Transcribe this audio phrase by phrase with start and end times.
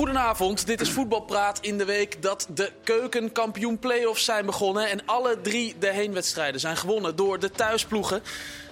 [0.00, 4.88] Goedenavond, dit is Voetbalpraat in de week dat de keukenkampioen play-offs zijn begonnen.
[4.88, 8.22] En alle drie de heenwedstrijden zijn gewonnen door de thuisploegen.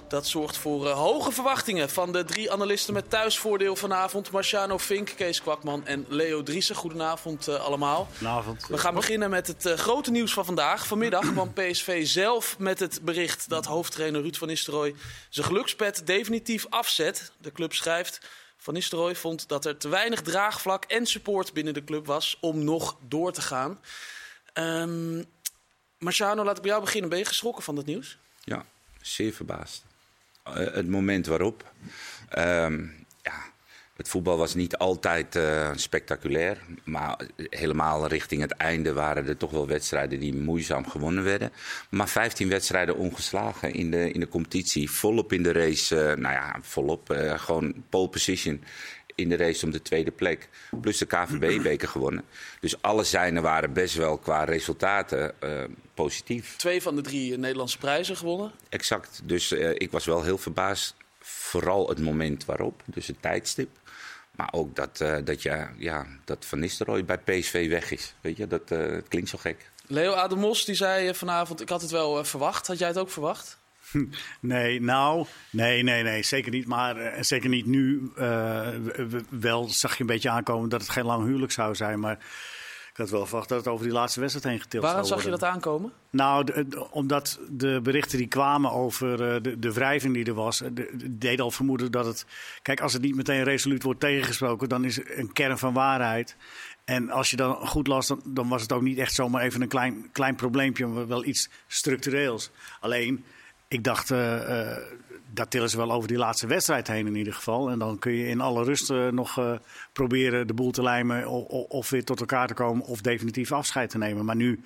[0.07, 4.31] Dat zorgt voor uh, hoge verwachtingen van de drie analisten met thuisvoordeel vanavond.
[4.31, 6.75] Marciano Fink, Kees Kwakman en Leo Driessen.
[6.75, 8.07] Goedenavond uh, allemaal.
[8.09, 8.67] Goedenavond.
[8.67, 10.87] We gaan beginnen met het uh, grote nieuws van vandaag.
[10.87, 14.95] Vanmiddag kwam PSV zelf met het bericht dat hoofdtrainer Ruud van Nistelrooy
[15.29, 17.31] zijn gelukspet definitief afzet.
[17.37, 18.19] De club schrijft...
[18.61, 22.63] Van Nistelrooy vond dat er te weinig draagvlak en support binnen de club was om
[22.63, 23.79] nog door te gaan.
[24.53, 25.25] Um,
[25.97, 27.09] Marciano, laat ik bij jou beginnen.
[27.09, 28.17] Ben je geschrokken van dat nieuws?
[28.43, 28.65] Ja,
[29.01, 29.83] zeer verbaasd.
[30.47, 31.71] Uh, het moment waarop.
[32.29, 32.98] Ja,
[33.99, 36.57] het voetbal was niet altijd uh, spectaculair.
[36.83, 41.51] Maar helemaal richting het einde waren er toch wel wedstrijden die moeizaam gewonnen werden.
[41.89, 44.91] Maar 15 wedstrijden ongeslagen in de, in de competitie.
[44.91, 45.95] Volop in de race.
[45.95, 47.11] Uh, nou ja, volop.
[47.11, 48.63] Uh, gewoon pole position
[49.15, 50.49] in de race om de tweede plek.
[50.81, 52.23] Plus de KVB-beker gewonnen.
[52.59, 56.55] Dus alle zijnen waren best wel qua resultaten uh, positief.
[56.55, 58.51] Twee van de drie Nederlandse prijzen gewonnen.
[58.69, 59.21] Exact.
[59.23, 60.95] Dus uh, ik was wel heel verbaasd.
[61.19, 63.69] Vooral het moment waarop, dus het tijdstip.
[64.39, 68.13] Maar ook dat, uh, dat, ja, ja, dat Van Nistelrooy bij PSV weg is.
[68.21, 69.71] Weet je, dat het klinkt zo gek.
[69.87, 72.67] Leo Ademos die zei vanavond, ik had het wel verwacht.
[72.67, 73.59] Had jij het ook verwacht?
[74.39, 76.67] Nee, nou, nee, nee, nee, zeker niet.
[76.67, 78.11] Maar uh, zeker niet nu.
[78.17, 78.67] Uh,
[79.29, 81.99] wel zag je een beetje aankomen dat het geen lang huwelijk zou zijn.
[81.99, 82.17] Maar
[82.99, 85.39] had wel verwacht dat het over die laatste wedstrijd heen getild Waarom zou worden.
[85.39, 85.91] Waarom zag je dat aankomen?
[86.09, 90.33] Nou, de, de, omdat de berichten die kwamen over uh, de, de wrijving die er
[90.33, 90.61] was,
[91.05, 92.25] deden al vermoeden dat het.
[92.61, 96.35] Kijk, als het niet meteen resoluut wordt tegengesproken, dan is het een kern van waarheid.
[96.85, 99.61] En als je dan goed las, dan, dan was het ook niet echt zomaar even
[99.61, 102.51] een klein, klein probleempje, maar wel iets structureels.
[102.79, 103.25] Alleen.
[103.67, 104.77] Ik dacht, uh, uh,
[105.31, 107.69] dat tillen ze wel over die laatste wedstrijd heen in ieder geval.
[107.69, 109.57] En dan kun je in alle rust uh, nog
[109.93, 113.89] proberen de boel te lijmen of, of, weer tot elkaar te komen of definitief afscheid
[113.89, 114.25] te nemen.
[114.25, 114.63] Maar nu,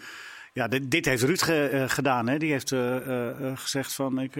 [0.53, 2.27] ja, dit, dit heeft Ruud ge, gedaan.
[2.27, 2.37] Hè?
[2.37, 2.73] Die heeft
[3.55, 4.31] gezegd van ik,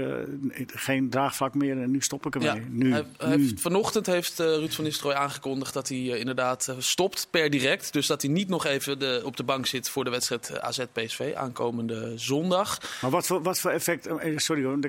[0.66, 2.50] geen draagvlak meer en nu stop ik ermee.
[2.50, 3.44] Ja, nu, hij, nu.
[3.44, 7.94] Heeft, vanochtend heeft Ruud van Nistelrooy aangekondigd dat hij inderdaad stopt per direct.
[7.94, 11.34] Dus dat hij niet nog even de, op de bank zit voor de wedstrijd AZ-PSV
[11.36, 13.00] aankomende zondag.
[13.02, 14.80] Maar wat voor, wat voor effect, sorry hoor,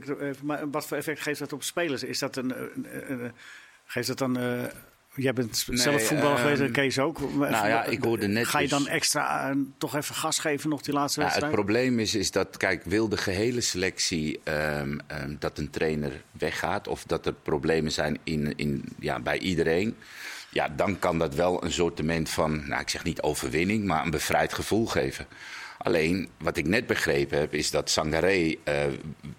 [0.42, 2.02] maar wat voor effect geeft dat op spelers?
[2.02, 3.32] Is dat een, een, een
[3.86, 4.38] geeft dat dan...
[4.38, 4.64] Uh,
[5.16, 7.20] Jij bent Nee, zelf voetballer geweest, ehm, en Kees ook.
[7.34, 10.70] nou ja, ik hoorde net Ga je dus- dan extra uh, toch even gas geven
[10.70, 11.66] nog die laatste Nou, het wedstrijd?
[11.66, 16.88] probleem is, is dat, kijk, wil de gehele selectie ehm, ehm, dat een trainer weggaat...
[16.88, 19.96] of dat er problemen zijn in, in, ja, bij iedereen...
[20.50, 23.84] ja, dan kan dat wel een soortement van, nou, ik zeg niet overwinning...
[23.84, 25.26] maar een bevrijd gevoel geven.
[25.84, 28.74] Alleen, wat ik net begrepen heb, is dat Sangaré uh,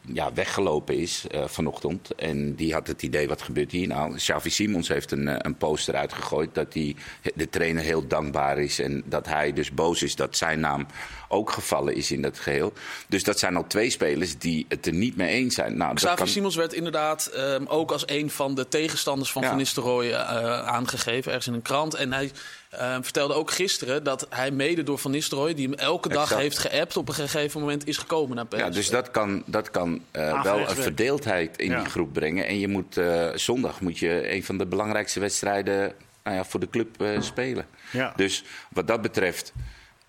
[0.02, 2.16] ja, weggelopen is uh, vanochtend.
[2.16, 4.16] En die had het idee, wat gebeurt hier nou?
[4.16, 6.96] Xavi Simons heeft een, uh, een poster uitgegooid dat hij
[7.36, 8.80] de trainer heel dankbaar is.
[8.80, 10.88] En dat hij dus boos is dat zijn naam
[11.28, 12.74] ook gevallen is in dat geheel.
[13.08, 15.78] Dus dat zijn al twee spelers die het er niet mee eens zijn.
[15.78, 16.28] Nou, Xavi kan...
[16.28, 19.48] Simons werd inderdaad um, ook als een van de tegenstanders van Ja.
[19.48, 21.94] Van Nistelrooy aangegeven, ergens in een krant.
[21.94, 22.32] En hij
[22.80, 26.42] uh, vertelde ook gisteren dat hij mede door Van Nistelrooy, die hem elke dag Exact.
[26.42, 28.60] heeft geappt, op een gegeven moment is gekomen naar PSV.
[28.60, 31.80] Ja, dus dat kan, dat kan uh, Aangelegd wel een verdeeldheid in Ja.
[31.80, 32.48] die groep brengen.
[32.48, 35.94] En je moet, uh, zondag moet je een van de belangrijkste wedstrijden
[36.24, 37.66] nou ja, voor de club uh, spelen.
[37.92, 38.14] Ja.
[38.16, 39.54] Dus wat dat betreft,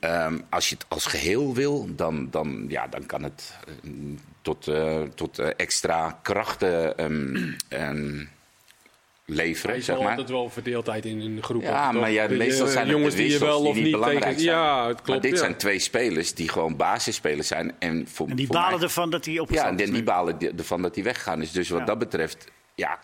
[0.01, 3.93] um, als je het als geheel wil, dan, dan, ja, dan kan het uh,
[4.43, 8.29] tot, uh, tot uh, extra krachten um, um, Er
[9.27, 10.09] leveren, zeg maar.
[10.09, 11.63] altijd wel verdeeldheid in een groep.
[11.63, 13.83] Ja, maar ja, De- meestal de zijn het de die je wissels wel of die
[13.83, 14.41] niet belangrijk tegen.
[14.41, 14.57] zijn.
[14.57, 15.09] Ja, het klopt.
[15.09, 15.37] maar dit ja.
[15.37, 17.75] zijn twee spelers die gewoon basisspelers zijn.
[17.79, 20.03] En, voor, en die voor balen mij- ervan dat hij Ja, opgestapt en die nu.
[20.03, 21.53] balen die- ervan dat hij weggegaan is.
[21.53, 21.85] Dus wat Ja.
[21.85, 22.45] dat betreft,
[22.75, 22.99] ja,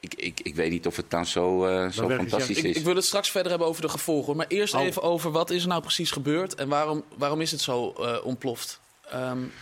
[0.00, 2.76] ik, ik, ik weet niet of het dan zo, eh, zo fantastisch Ik, is.
[2.76, 4.36] ik wil het straks verder hebben over de gevolgen.
[4.36, 4.82] Maar eerst Oh.
[4.82, 8.16] even over wat is er nou precies gebeurd en waarom, waarom is het zo uh,
[8.24, 8.80] ontploft?
[9.14, 9.52] Um,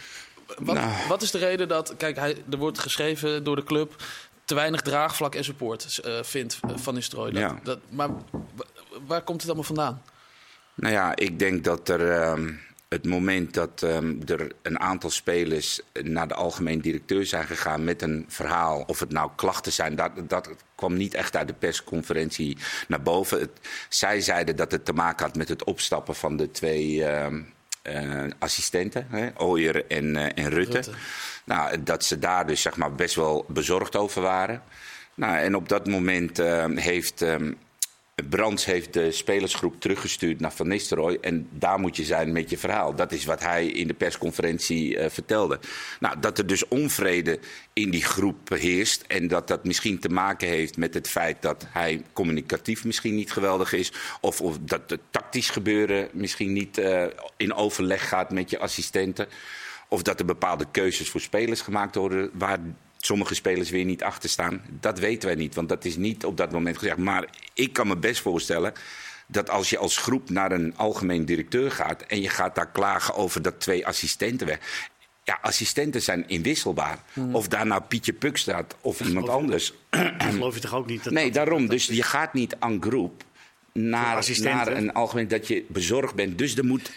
[0.59, 0.91] wat, Nou.
[1.09, 4.03] wat is de reden dat, kijk, hij, er wordt geschreven door de club
[4.51, 7.31] te weinig draagvlak en support uh, vindt Van Nistelrooy.
[7.31, 7.61] Dat, Ja.
[7.63, 8.09] dat, maar
[9.07, 10.03] waar komt het allemaal vandaan?
[10.75, 15.81] Nou ja, ik denk dat er um, het moment dat um, er een aantal spelers
[16.03, 20.11] naar de algemeen directeur zijn gegaan met een verhaal, of het nou klachten zijn, dat,
[20.29, 22.57] dat kwam niet echt uit de persconferentie
[22.89, 23.41] naar boven.
[23.41, 23.51] Het,
[23.89, 27.05] zij zeiden dat het te maken had met het opstappen van de twee.
[27.05, 27.43] Um, uh,
[28.39, 30.73] assistenten, hè, Ooyer en, uh, en Rutte.
[30.73, 30.91] Rutte.
[31.45, 34.63] Nou, dat ze daar dus zeg maar, best wel bezorgd over waren.
[35.15, 37.57] Nou, en op dat moment uh, heeft um,
[38.23, 41.19] Brands heeft de spelersgroep teruggestuurd naar Van Nistelrooy.
[41.21, 42.95] En daar moet je zijn met je verhaal.
[42.95, 45.61] Dat is wat hij in de persconferentie eh, vertelde.
[46.01, 47.39] Nou, dat er dus onvrede
[47.73, 49.05] in die groep heerst.
[49.07, 53.33] En dat dat misschien te maken heeft met het feit dat hij communicatief misschien niet
[53.33, 53.93] geweldig is.
[54.21, 57.05] Of, of dat het tactisch gebeuren misschien niet eh,
[57.37, 59.29] in overleg gaat met je assistenten.
[59.89, 62.59] Of dat er bepaalde keuzes voor spelers gemaakt worden waar
[63.01, 64.63] sommige spelers weer niet achter staan.
[64.81, 66.97] Dat weten wij niet, want dat is niet op dat moment gezegd.
[66.97, 67.25] Maar
[67.55, 68.73] ik kan me best voorstellen
[69.27, 73.15] dat als je als groep naar een algemeen directeur gaat en je gaat daar klagen
[73.15, 74.59] over dat twee assistenten weg.
[75.25, 76.99] Ja, assistenten zijn inwisselbaar.
[77.33, 79.73] Of daar nou Pietje Puk staat of iemand geloof- anders.
[79.91, 81.05] Dat geloof je toch ook niet?
[81.05, 81.69] Dat Nee, dat- daarom.
[81.69, 83.23] Dus je gaat niet aan groep
[83.73, 86.39] naar, naar een algemeen dat je bezorgd bent.
[86.39, 86.91] Dus er moet,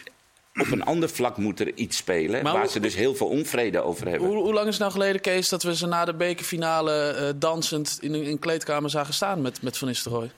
[0.59, 3.27] op een ander vlak moet er iets spelen Maar waar hoe- ze dus heel veel
[3.27, 4.27] onvrede over hebben.
[4.27, 7.29] Hoe, hoe lang is het nou geleden, Kees, dat we ze na de bekerfinale eh,
[7.35, 10.31] dansend in een kleedkamer zagen staan met, met Van Nistelrooy?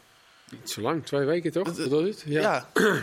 [0.51, 1.67] Niet zo lang, twee weken toch?
[1.67, 2.23] Wat was het?
[2.25, 2.69] Ja.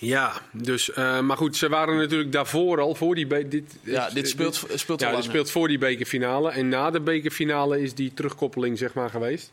[0.00, 3.26] Ja, dus, eh, maar goed, ze waren natuurlijk daarvoor al, voor die...
[3.26, 6.50] be- Dit, Ja, dit speelt, speelt ja, al dit speelt voor die bekerfinale.
[6.50, 9.52] En na de bekerfinale is die terugkoppeling zeg maar geweest.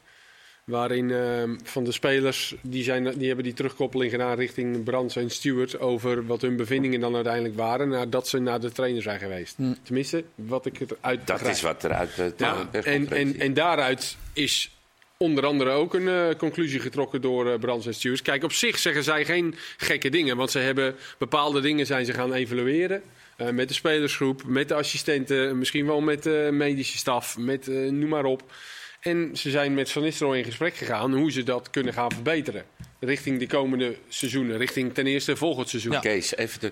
[0.66, 5.30] Waarin ehm, van de spelers, die, zijn, die hebben die terugkoppeling gedaan richting Brands en
[5.30, 5.80] Stewart...
[5.80, 9.56] over wat hun bevindingen dan uiteindelijk waren nadat ze naar de trainer zijn geweest.
[9.84, 11.56] Tenminste, wat ik eruit Dat begrijp.
[11.56, 14.70] is wat er uit de Ja, en, en, en daaruit is
[15.18, 18.22] onder andere ook een eh, conclusie getrokken door eh Brands en Stewards.
[18.22, 20.38] Kijk, op zich zeggen zij geen gekke dingen.
[20.38, 23.02] Want ze hebben bepaalde dingen zijn ze gaan evalueren.
[23.38, 27.76] eh, met de spelersgroep, met de assistenten, misschien wel met de medische staf, met eh,
[27.76, 28.44] noem maar op.
[29.06, 32.66] En ze zijn met Van Nistelrooy in gesprek gegaan hoe ze dat kunnen gaan verbeteren.
[33.00, 35.92] Richting de komende seizoenen, richting ten eerste volgend seizoen.
[35.92, 36.00] Ja.
[36.00, 36.72] Kees, even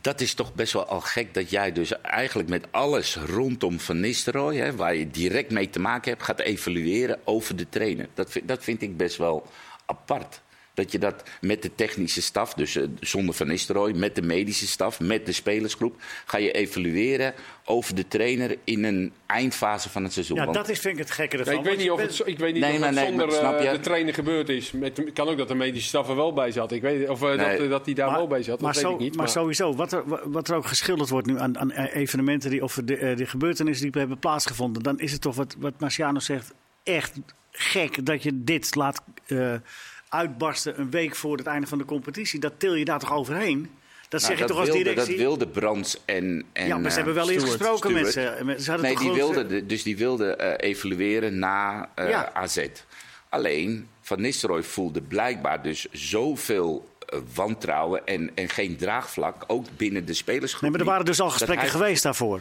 [0.00, 4.00] dat is toch best wel al gek dat jij dus eigenlijk met alles rondom Van
[4.00, 4.56] Nistelrooy...
[4.56, 8.08] Hè, waar je direct mee te maken hebt, gaat evalueren over de trainer.
[8.14, 9.46] Dat vind, dat vind ik best wel
[9.86, 10.40] apart.
[10.74, 13.92] Dat je dat met de technische staf, dus eh, zonder Van Nistelrooy...
[13.96, 15.94] met de medische staf, met de spelersgroep...
[16.24, 17.34] ga je evalueren
[17.64, 20.36] over de trainer in een eindfase van het seizoen.
[20.36, 21.52] Ja, Want- dat is vind ik het gekke ervan.
[21.54, 23.26] Nee, ik weet niet of het, ik weet niet Nee, of maar het nee, zonder
[23.26, 23.70] maar snap eh, je?
[23.70, 24.72] de trainer gebeurd is.
[24.72, 26.72] Met, het kan ook dat de medische staf er wel bij zat.
[26.72, 27.58] Ik weet, of eh, Nee.
[27.58, 29.16] dat, dat hij daar wel bij zat, dat maar, weet zo- ik niet.
[29.16, 32.80] maar sowieso, wat er, wat er ook geschilderd wordt nu aan, aan evenementen die, of
[32.84, 37.12] de, de gebeurtenissen die hebben plaatsgevonden, dan is het toch wat, wat Marciano zegt echt
[37.50, 39.54] gek dat je dit laat eh,
[40.14, 42.40] uitbarsten een week voor het einde van de competitie.
[42.40, 43.70] Dat til je daar toch overheen?
[44.08, 45.16] Dat Nou, zeg je dat toch als wilde, directie?
[45.16, 48.40] Dat wilde Brands en, en ja, maar ze eh, hebben wel eens gesproken met ze.
[48.44, 52.30] met- ze hadden Nee, die wilde, de- dus die wilde eh, evalueren na eh, Ja.
[52.34, 52.66] AZ.
[53.28, 56.88] Alleen, Van Nistelrooy voelde blijkbaar dus zoveel
[57.34, 60.62] wantrouwen en, en geen draagvlak, ook binnen de spelersgroep.
[60.62, 62.40] Nee, maar er waren dus al gesprekken hij- geweest daarvoor.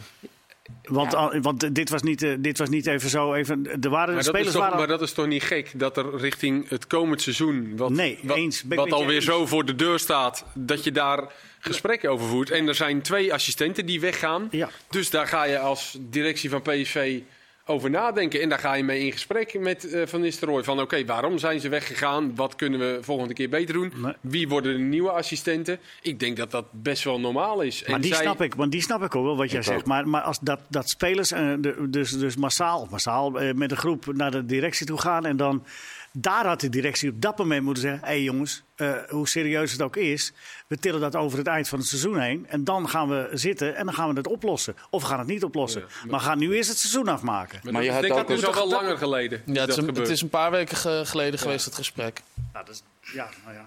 [0.83, 1.17] Want, Ja.
[1.17, 3.33] al- want dit, was niet, eh, dit was niet even zo.
[3.33, 4.77] Even, er waren, Maar dat, spelers is toch, waren.
[4.77, 8.37] maar dat is toch niet gek dat er richting het komend seizoen, wat, Nee, wat,
[8.37, 8.63] eens.
[8.63, 9.25] Ben ik wat alweer eens.
[9.25, 12.49] zo voor de deur staat, dat je daar gesprekken over voert.
[12.51, 14.47] En er zijn twee assistenten die weggaan.
[14.51, 14.69] Ja.
[14.89, 17.19] Dus daar ga je als directie van PSV
[17.65, 18.41] over nadenken.
[18.41, 20.63] En daar ga je mee in gesprek met eh, Van Nistelrooy.
[20.63, 22.35] Van oké, waarom zijn ze weggegaan?
[22.35, 23.93] Wat kunnen we volgende keer beter doen?
[23.95, 24.13] Nee.
[24.21, 25.79] Wie worden de nieuwe assistenten?
[26.01, 27.83] Ik denk dat dat best wel normaal is.
[27.85, 29.65] Maar En die, zij- snap ik, want die snap ik ook wel wat jij Ik
[29.65, 29.79] zegt.
[29.79, 29.85] ook.
[29.85, 33.71] Maar, maar als dat, dat spelers eh, de- dus, dus massaal, of massaal eh, met
[33.71, 35.25] een groep naar de directie toe gaan.
[35.25, 35.65] En dan
[36.11, 39.71] daar had de directie op dat moment moeten zeggen: hé hey jongens, eh, hoe serieus
[39.71, 40.33] het ook is,
[40.67, 42.45] we tillen dat over het eind van het seizoen heen.
[42.47, 44.75] En dan gaan we zitten en dan gaan we het oplossen.
[44.89, 45.81] Of we gaan het niet oplossen.
[45.81, 47.59] Ja, maar, gaan nu eerst het seizoen afmaken.
[47.71, 49.41] Maar, je ik had dat is al wel langer geleden.
[49.45, 52.21] Ja, dat het, is een, het is een paar weken ge- geleden geweest, het gesprek.
[52.53, 53.65] Ja, dat is, ja, nou ja.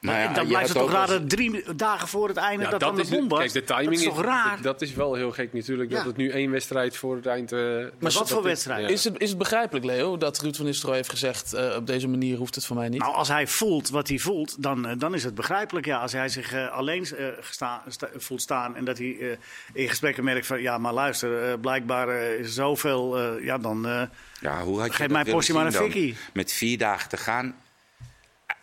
[0.00, 2.70] Nou ja, dan blijft het toch raar als- dat drie dagen voor het einde Ja,
[2.70, 3.38] dat, dan de bom was.
[3.38, 4.62] Kijk, de timing dat is toch raar?
[4.62, 5.90] Dat is wel heel gek natuurlijk.
[5.90, 7.52] Dat het nu één wedstrijd voor het eind.
[7.52, 8.80] eh, maar wat voor wedstrijd?
[8.80, 8.88] ja.
[8.88, 11.52] Is, het, is het begrijpelijk, Leo, dat Ruud van Nistelrooy heeft gezegd...
[11.52, 13.00] eh, op deze manier hoeft het van mij niet?
[13.00, 15.86] Nou, als hij voelt wat hij voelt, dan, eh, dan is het begrijpelijk.
[15.86, 19.28] Ja, als hij zich eh, alleen eh, gesta- sta- voelt staan en dat hij eh,
[19.72, 20.62] in gesprekken merkt van...
[20.62, 23.86] ja, maar luister, blijkbaar is er zoveel, eh, ja, dan...
[23.86, 24.02] eh,
[24.40, 26.16] Ja, hoe had je Geef dat mij portie maar een fikkie.
[26.32, 27.54] Met vier dagen te gaan.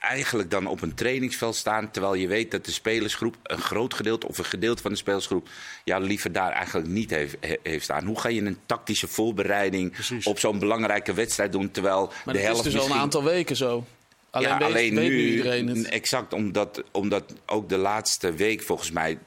[0.09, 1.91] Eigenlijk dan op een trainingsveld staan.
[1.91, 5.47] Terwijl je weet dat de spelersgroep, een groot gedeelte of een gedeelte van de spelersgroep.
[5.83, 8.05] ja, liever daar eigenlijk niet heeft, he- heeft staan.
[8.05, 10.25] Hoe ga je een tactische voorbereiding Precies.
[10.25, 11.71] op zo'n belangrijke wedstrijd doen.
[11.71, 13.85] Terwijl maar de dat is helft dus al een aantal weken zo.
[14.33, 15.87] Alleen, ja, weet, alleen weet nu, iedereen het.
[15.87, 19.19] Exact, omdat, omdat ook de laatste week volgens mij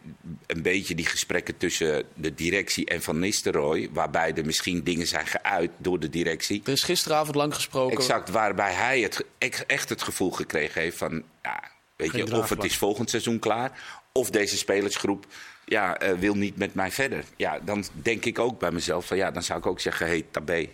[0.47, 5.27] een beetje die gesprekken tussen de directie en Van Nistelrooy, waarbij er misschien dingen zijn
[5.27, 6.63] geuit door de directie.
[6.65, 7.97] Er is gisteravond lang gesproken.
[7.97, 9.25] Exact, waarbij hij het,
[9.67, 11.63] echt het gevoel gekregen heeft van, ja,
[11.97, 13.81] weet Geen je, of het is volgend seizoen klaar,
[14.13, 15.27] of deze spelersgroep
[15.65, 17.25] ja, eh, wil niet met mij verder.
[17.37, 20.25] Ja, dan denk ik ook bij mezelf van, ja, dan zou ik ook zeggen, hey,
[20.31, 20.69] tabé.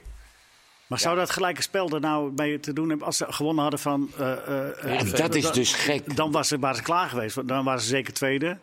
[0.87, 3.81] Maar zou dat gelijke spel er nou mee te doen hebben als ze gewonnen hadden
[3.81, 4.11] van...
[4.19, 6.17] eh, eh, En eh, dat is dan- dus gek.
[6.17, 7.49] Dan was ze, waren ze klaar geweest.
[7.49, 8.59] Dan waren ze zeker tweede.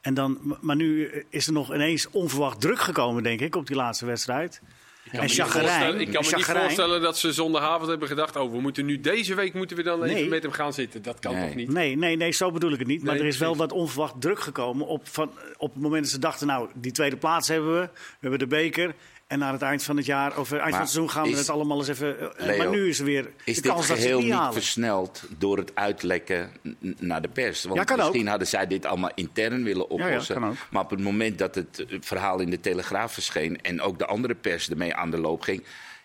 [0.00, 3.76] En dan, maar nu is er nog ineens onverwacht druk gekomen, denk ik, op die
[3.76, 4.60] laatste wedstrijd.
[5.04, 5.64] kan En me niet chagrijn.
[5.66, 8.36] voorstellen- Ik kan me niet voorstellen dat ze zondagavond hebben gedacht...
[8.36, 10.14] oh, we moeten nu deze week moeten we dan Nee.
[10.14, 11.02] even met hem gaan zitten.
[11.02, 11.46] Dat kan Nee.
[11.46, 11.68] toch niet?
[11.72, 13.02] Nee, nee, nee, zo bedoel ik het niet.
[13.04, 16.18] Maar er is wel wat onverwacht druk gekomen op, van, op het moment dat ze
[16.18, 16.46] dachten...
[16.46, 18.94] nou, die tweede plaats hebben we, we hebben de beker...
[19.34, 21.38] En aan het eind van het jaar, of eind van het seizoen, gaan we is-
[21.38, 22.20] het allemaal eens even.
[22.38, 25.22] eh, Leo, maar nu is er weer Is de dit geheel het niet niet versneld
[25.38, 26.50] door het uitlekken
[26.98, 27.64] naar de pers?
[27.64, 28.02] Want Ja, kan ook.
[28.02, 30.56] misschien hadden zij dit allemaal intern willen oplossen.
[30.70, 33.60] maar op het moment dat het eh, verhaal in de Telegraaf verscheen...
[33.62, 35.64] en ook de andere pers ermee aan de loop ging...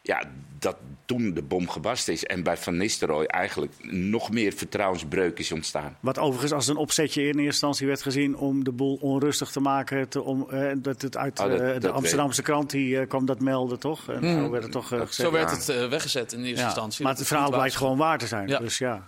[0.09, 0.21] ja,
[0.59, 0.75] dat
[1.05, 2.23] toen de bom gebast is.
[2.25, 5.97] En bij Van Nistelrooy eigenlijk nog meer vertrouwensbreuk is ontstaan.
[5.99, 9.59] Wat overigens als een opzetje in eerste instantie werd gezien om de boel onrustig te
[9.59, 10.09] maken.
[10.09, 13.07] Te, om, eh, dat het uit Oh, dat- eh, de dat Amsterdamse krant die, eh,
[13.07, 14.09] kwam dat melden, toch?
[14.09, 15.13] En zo werd het toch gezegd.
[15.13, 17.03] Zo werd het weggezet in eerste Ja, instantie.
[17.05, 18.47] Maar het verhaal blijkt gewoon waar te zijn.
[18.47, 18.59] Ja.
[18.59, 19.07] Dus ja,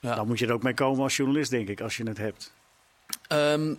[0.00, 0.14] Ja.
[0.14, 2.52] dan moet je er ook mee komen als journalist, denk ik, als je het hebt.
[3.28, 3.74] Ehm,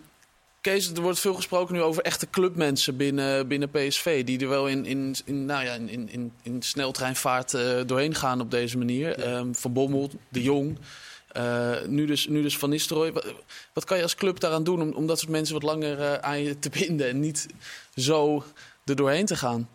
[0.62, 4.24] Kees, er wordt veel gesproken nu over echte clubmensen binnen, binnen PSV.
[4.24, 8.14] Die er wel in, in, in, nou ja, in, in, in, in sneltreinvaart eh, doorheen
[8.14, 9.18] gaan op deze manier.
[9.18, 10.78] Ehm, van Bommel, De Jong.
[11.28, 13.12] eh, nu, dus, nu dus Van Nistelrooy.
[13.12, 13.34] Wat,
[13.72, 16.14] wat kan je als club daaraan doen om, om dat soort mensen wat langer eh,
[16.14, 17.46] aan je te binden en niet
[17.96, 18.44] zo
[18.84, 19.68] er doorheen te gaan?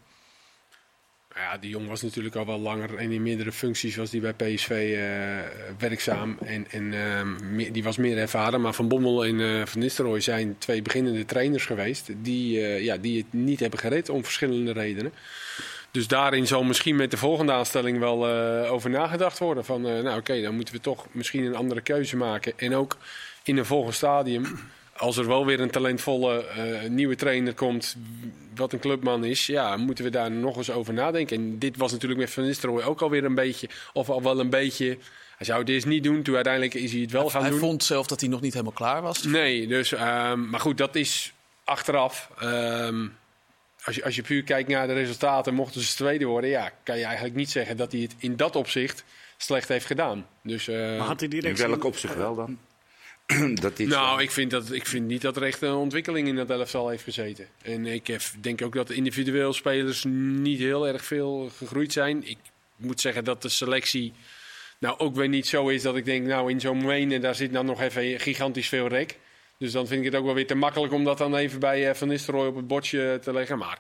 [1.38, 4.34] Ja, die jong was natuurlijk al wel langer en in meerdere functies was die bij
[4.34, 6.38] PSV eh, werkzaam.
[6.46, 8.62] En, en ehm, die was meer ervaren.
[8.62, 12.10] Maar Van Bommel en eh, Van Nistelrooy zijn twee beginnende trainers geweest.
[12.22, 15.14] Die, eh, ja, die het niet hebben gered om verschillende redenen.
[15.92, 18.28] Dus daarin zal misschien met de volgende aanstelling wel
[18.68, 19.66] over nagedacht worden.
[19.66, 22.54] Van, nou oké, dan moeten we toch misschien een andere keuze maken.
[22.56, 22.98] En ook
[23.44, 24.60] in een volgend stadium,
[24.98, 27.96] als er wel weer een talentvolle eh, nieuwe trainer komt,
[28.56, 31.38] wat een clubman is, ja, moeten we daar nog eens over nadenken.
[31.38, 34.50] En dit was natuurlijk met Van Nistelrooy ook alweer een beetje, of al wel een
[34.50, 34.98] beetje...
[35.38, 37.60] Hij zou het eerst niet doen, toen uiteindelijk is hij het wel gaan Hij doen.
[37.60, 39.24] vond zelf dat hij nog niet helemaal klaar was.
[39.24, 42.30] Nee, dus, ehm, maar goed, dat is achteraf.
[42.40, 43.08] ehm,
[43.84, 46.98] als, je, als je puur kijkt naar de resultaten, mochten ze tweede worden, ja, kan
[46.98, 49.04] je eigenlijk niet zeggen dat hij het in dat opzicht
[49.38, 50.26] slecht heeft gedaan.
[50.44, 51.68] Dus, eh, Maar had die In directie...
[51.68, 52.58] welk opzicht wel dan?
[53.62, 56.36] dat dit nou, ik vind, dat, ik vind niet dat er echt een ontwikkeling in
[56.36, 57.48] dat elftal heeft gezeten.
[57.62, 62.28] En ik eh, denk ook dat individueel spelers niet heel erg veel gegroeid zijn.
[62.28, 62.38] Ik
[62.76, 64.14] moet zeggen dat de selectie
[64.78, 67.54] nou ook weer niet zo is dat ik denk, nou in zo'n Wenen, daar zit
[67.54, 69.18] dan nog even gigantisch veel rek.
[69.58, 71.90] Dus dan vind ik het ook wel weer te makkelijk om dat dan even bij
[71.90, 73.58] eh, Van Nistelrooy op het bordje te leggen.
[73.58, 73.78] Maar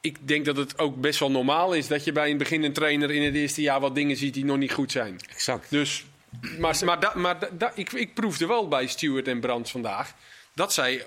[0.00, 3.10] ik denk dat het ook best wel normaal is dat je bij een beginnend trainer
[3.10, 5.20] in het eerste jaar wat dingen ziet die nog niet goed zijn.
[5.30, 5.70] Exact.
[5.70, 6.04] Dus,
[6.58, 10.14] maar maar, da, maar da, da- ik, ik proefde wel bij Stewart en Brands vandaag
[10.54, 11.04] dat zij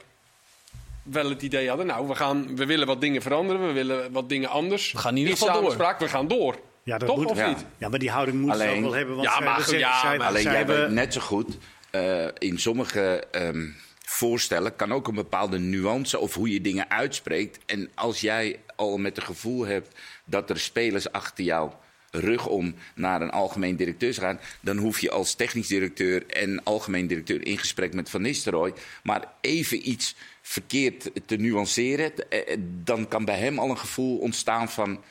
[1.03, 4.29] wel het idee hadden, nou, we, gaan, we willen wat dingen veranderen, we willen wat
[4.29, 4.91] dingen anders.
[4.91, 5.97] We gaan in ieder Niet geval door.
[5.99, 6.59] we gaan door.
[6.83, 7.47] Ja, dat Toch moet, of Ja.
[7.47, 7.65] niet?
[7.77, 9.15] Ja, maar die houding moeten ze Alleen- ook wel hebben.
[9.15, 11.57] Want Ja, zij maar goed, ja, zij- maar- Alleen zij jij weet net zo goed,
[11.89, 13.67] eh, in sommige ehm,
[14.05, 17.59] voorstellen kan ook een bepaalde nuance of hoe je dingen uitspreekt.
[17.65, 21.71] En als jij al met het gevoel hebt dat er spelers achter jou
[22.19, 27.07] rug om naar een algemeen directeur gaan, dan hoef je als technisch directeur en algemeen
[27.07, 32.29] directeur in gesprek met Van Nistelrooy maar even iets verkeerd te nuanceren.
[32.29, 35.03] Eh, eh, Dan kan bij hem al een gevoel ontstaan van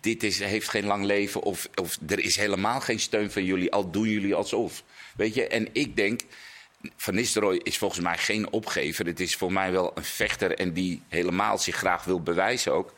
[0.00, 3.72] dit is, heeft geen lang leven of, of er is helemaal geen steun van jullie,
[3.72, 4.82] al doen jullie alsof.
[5.16, 6.20] Weet je, en ik denk,
[6.96, 9.06] Van Nistelrooy is volgens mij geen opgever.
[9.06, 12.94] Het is voor mij wel een vechter en die helemaal zich graag wil bewijzen ook.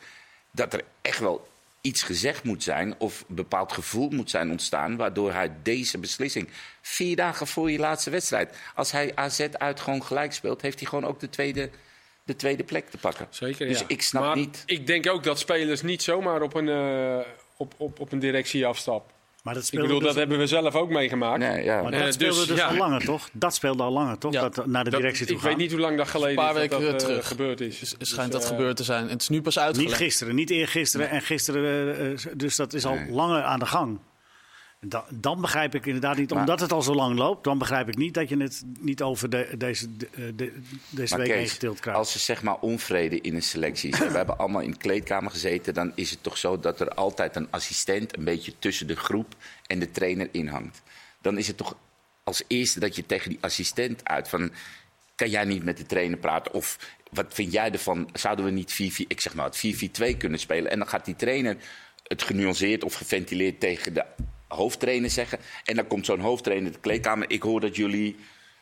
[0.51, 1.47] Dat er echt wel
[1.81, 4.95] iets gezegd moet zijn of een bepaald gevoel moet zijn ontstaan...
[4.95, 6.49] waardoor hij deze beslissing,
[6.81, 8.57] vier dagen voor je laatste wedstrijd...
[8.75, 11.69] als hij AZ uit gewoon gelijk speelt, heeft hij gewoon ook de tweede,
[12.23, 13.27] de tweede plek te pakken.
[13.29, 13.85] Zeker, Dus ja.
[13.87, 14.63] ik snap maar niet...
[14.65, 18.65] Ik denk ook dat spelers niet zomaar op een, eh, op, op, op een directie
[18.65, 19.20] afstappen.
[19.41, 21.39] Maar dat Ik speelde bedoel, dus- dat hebben we zelf ook meegemaakt.
[21.39, 21.81] Nee, ja.
[21.81, 22.65] Maar Eh, dat speelde dus, dus, ja.
[22.67, 23.29] al langer, toch?
[23.33, 24.33] Dat speelde al langer, toch?
[24.33, 24.49] Ja.
[24.49, 25.49] Dat naar de Dat- directie toe ik gaan.
[25.49, 27.27] weet niet hoe lang dat geleden Een paar is dat weken dat, eh, terug.
[27.27, 27.79] gebeurd is.
[27.79, 29.03] Dus Dus, schijnt dat eh, gebeurd te zijn.
[29.03, 29.95] En het is nu pas Niet uitgelegd.
[29.95, 31.63] gisteren, niet eergisteren en gisteren.
[31.97, 33.11] eh, eh, dus dat is al Nee.
[33.11, 33.99] langer aan de gang.
[34.87, 37.87] Dan, dan begrijp ik inderdaad niet, Maar- omdat het al zo lang loopt, dan begrijp
[37.87, 40.53] ik niet dat je het niet over de, deze, de, de-
[40.89, 41.99] deze week Kees, ingetild krijgt.
[41.99, 44.01] als er zeg maar onvrede in een selectie is...
[44.01, 45.73] en we hebben allemaal in de kleedkamer gezeten...
[45.73, 48.17] dan is het toch zo dat er altijd een assistent...
[48.17, 49.35] een beetje tussen de groep
[49.67, 50.81] en de trainer inhangt.
[51.21, 51.75] Dan is het toch
[52.23, 54.29] als eerste dat je tegen die assistent uit...
[54.29, 54.51] van
[55.15, 56.53] kan jij niet met de trainer praten?
[56.53, 56.77] Of
[57.11, 58.09] wat vind jij ervan?
[58.13, 60.71] Zouden we niet 4 ik zeg maar het 4-4-2 kunnen spelen?
[60.71, 61.57] En dan gaat die trainer
[62.07, 64.05] het genuanceerd of geventileerd tegen de
[64.55, 65.39] hoofdtrainer zeggen.
[65.63, 67.29] En dan komt zo'n hoofdtrainer de kleedkamer.
[67.29, 68.15] Ik hoor dat jullie...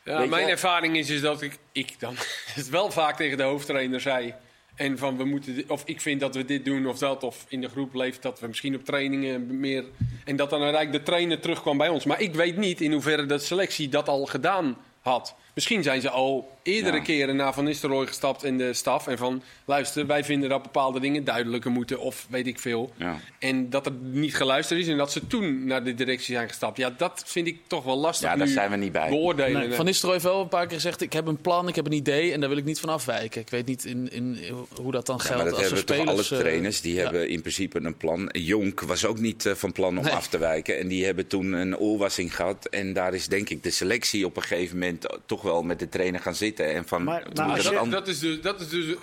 [0.03, 2.15] Ja, mijn ervaring is, is dat ik, ik dan
[2.55, 4.33] het wel vaak tegen de hoofdtrainer zei.
[4.75, 7.61] En van we moeten, of ik vind dat we dit doen of dat, of in
[7.61, 9.85] de groep leeft dat we misschien op trainingen meer.
[10.25, 12.05] En dat dan uiteindelijk de trainer terugkwam bij ons.
[12.05, 15.35] Maar ik weet niet in hoeverre de selectie dat al gedaan had.
[15.53, 17.03] Misschien zijn ze al eerdere Ja.
[17.03, 19.07] keren naar Van Nistelrooy gestapt in de staf.
[19.07, 22.93] En van luister, wij vinden dat bepaalde dingen duidelijker moeten, of weet ik veel.
[22.97, 23.19] Ja.
[23.39, 26.77] En dat er niet geluisterd is en dat ze toen naar de directie zijn gestapt.
[26.77, 28.29] Ja, dat vind ik toch wel lastig.
[28.29, 29.09] Ja, daar nu zijn we niet bij.
[29.09, 29.67] Beoordelen.
[29.67, 31.85] Nee, Van Nistelrooy heeft wel een paar keer gezegd: Ik heb een plan, ik heb
[31.85, 33.41] een idee en daar wil ik niet van afwijken.
[33.41, 34.37] Ik weet niet in, in,
[34.81, 36.31] hoe dat dan Ja, geldt maar dat als hebben toch alle spelers.
[36.31, 36.81] eh, trainers.
[36.81, 37.01] Die ja.
[37.03, 38.29] hebben in principe een plan.
[38.31, 40.13] Jonk was ook niet eh, van plan om Nee.
[40.13, 40.77] af te wijken.
[40.79, 42.65] En die hebben toen een oorwassing gehad.
[42.65, 45.89] En daar is denk ik de selectie op een gegeven moment toch wel met de
[45.89, 46.58] trainer gaan zitten.
[46.63, 48.95] En van, Maar- dat je- an- Dat is dus, dat is dus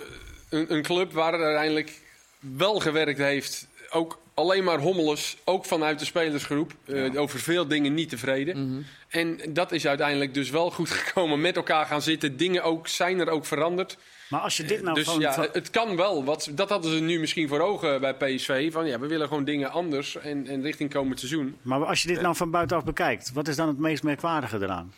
[0.48, 2.00] een, een club waar er uiteindelijk
[2.38, 3.66] wel gewerkt heeft.
[3.90, 6.72] Ook alleen maar hommeles, ook vanuit de spelersgroep.
[6.84, 8.70] eh, over veel dingen niet tevreden.
[8.70, 8.82] Mhm.
[9.08, 11.40] En dat is uiteindelijk dus wel goed gekomen.
[11.40, 12.36] Met elkaar gaan zitten.
[12.36, 13.96] Dingen ook, zijn er ook veranderd.
[14.28, 16.24] Maar als je dit nou dus van, ja, van- het kan wel.
[16.24, 18.72] Wat, dat hadden ze nu misschien voor ogen bij PSV.
[18.72, 20.16] Van ja, we willen gewoon dingen anders.
[20.16, 21.56] En, en richting komend seizoen.
[21.62, 24.94] maar als je dit nou van buitenaf bekijkt, wat is dan het meest merkwaardige eraan?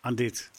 [0.00, 0.50] Aan dit.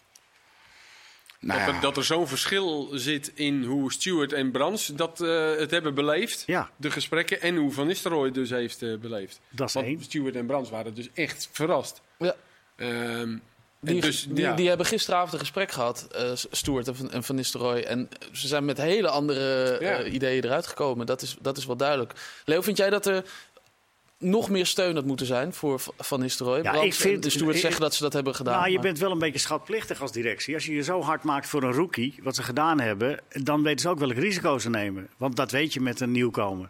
[1.45, 5.21] Nou dat, ja, er, dat er zo'n verschil zit in hoe Stewart en Brands dat
[5.21, 6.43] eh, het hebben beleefd.
[6.45, 9.39] Ja, de gesprekken en hoe Van Nistelrooy het dus heeft eh, beleefd.
[9.49, 10.03] dat is Want één.
[10.03, 12.01] Stewart en Brands waren dus echt verrast.
[12.17, 12.35] Ja.
[12.75, 13.37] Ehm,
[13.79, 14.55] Die, en dus, die, ja.
[14.55, 17.79] die hebben gisteravond een gesprek gehad, eh Stuart en Van, en Van Nistelrooy.
[17.79, 20.03] En ze zijn met hele andere Ja.
[20.03, 21.05] ideeën eruit gekomen.
[21.05, 22.13] Dat is, dat is wel duidelijk.
[22.45, 23.23] Leo, vind jij dat er
[24.29, 26.61] nog meer steun had moeten zijn voor Van Nistelrooy?
[26.63, 28.53] Ja, ik vind- de ik- zeggen dat ze dat hebben gedaan.
[28.57, 30.53] Nou, je maar- bent wel een beetje schatplichtig als directie.
[30.53, 33.79] Als je je zo hard maakt voor een rookie, wat ze gedaan hebben, dan weten
[33.79, 35.09] ze ook welke risico's ze nemen.
[35.17, 36.69] Want dat weet je met een nieuwkomer.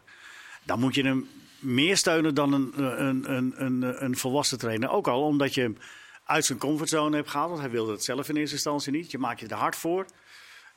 [0.64, 1.28] Dan moet je hem
[1.60, 4.90] meer steunen dan een, een, een, een, een volwassen trainer.
[4.90, 5.78] Ook al omdat je hem
[6.26, 7.50] uit zijn comfortzone hebt gehaald.
[7.50, 9.12] Want hij wilde het zelf in eerste instantie niet.
[9.12, 10.06] Je maakt je er hard voor.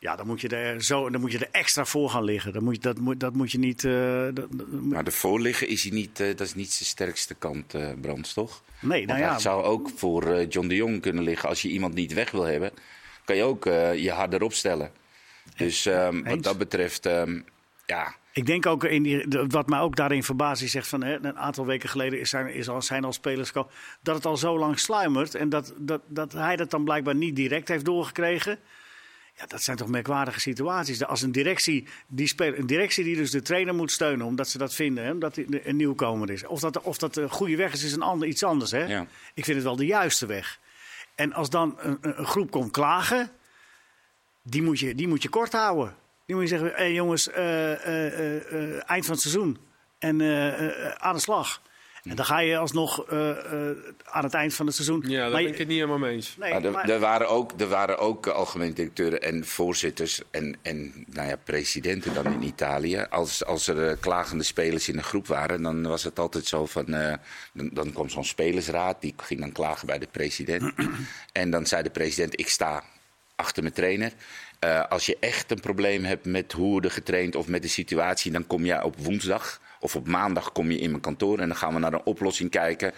[0.01, 2.53] Ja, dan moet je er, zo, dan moet je er extra voor gaan liggen.
[2.53, 3.85] Dan moet je, dat, moet, dat moet je niet...
[3.85, 4.49] eh, dat-
[4.83, 8.33] maar de voorliggen is hij niet, eh, dat is niet zijn sterkste kant, eh Brands,
[8.33, 8.63] toch?
[8.81, 9.31] nee, nou ja.
[9.31, 11.49] hij zou ook voor John de Jong kunnen liggen.
[11.49, 12.71] Als je iemand niet weg wil hebben,
[13.25, 13.65] kan je ook
[13.97, 14.91] je harder opstellen.
[15.57, 17.41] Dus ehm, wat dat betreft, ehm,
[17.87, 21.15] ja, Ik denk ook, in die, wat mij ook daarin verbaast, is zegt van hè,
[21.25, 23.71] een aantal weken geleden is zijn, is al, zijn al spelers gekomen,
[24.03, 27.37] dat het al zo lang sluimert en dat, dat, dat hij dat dan blijkbaar niet
[27.37, 28.59] direct heeft doorgekregen.
[29.39, 31.05] Ja, dat zijn toch merkwaardige situaties.
[31.05, 34.59] Als een directie, die speler, een directie die dus de trainer moet steunen omdat ze
[34.59, 36.47] dat vinden, hè, omdat hij een nieuwkomer is.
[36.47, 38.71] Of dat, of dat de goede weg is, is een ander, iets anders.
[38.71, 38.85] Hè?
[38.85, 39.07] Ja.
[39.35, 40.59] Ik vind het wel de juiste weg.
[41.15, 43.31] En als dan een, groep komt klagen,
[44.43, 45.95] die moet je, die moet je kort houden.
[46.27, 49.59] Die moet je zeggen, hé jongens, eh, eh, eh, eind van het seizoen
[49.99, 50.21] en
[51.01, 51.63] aan de slag.
[52.09, 55.03] En dan ga je alsnog eh, eh, aan het eind van het seizoen...
[55.07, 56.37] ja, daar Maar ben je- ik het niet helemaal mee eens.
[56.39, 60.23] Nee, Maar er, maar- er waren ook, er waren ook eh, algemeen directeuren en voorzitters
[60.31, 63.07] en, en nou ja, presidenten dan in Italië.
[63.11, 66.95] Als, als er klagende spelers in een groep waren, dan was het altijd zo van...
[66.95, 67.15] eh,
[67.53, 70.73] dan, dan kwam zo'n spelersraad, die ging dan klagen bij de president.
[71.33, 72.83] en dan zei de president, ik sta
[73.37, 74.13] achter mijn trainer.
[74.59, 78.33] Eh, als je echt een probleem hebt met hoe er getraind of met de situatie...
[78.33, 81.39] dan kom je op woensdag of op maandag kom je in mijn kantoor...
[81.39, 82.93] en dan gaan we naar een oplossing kijken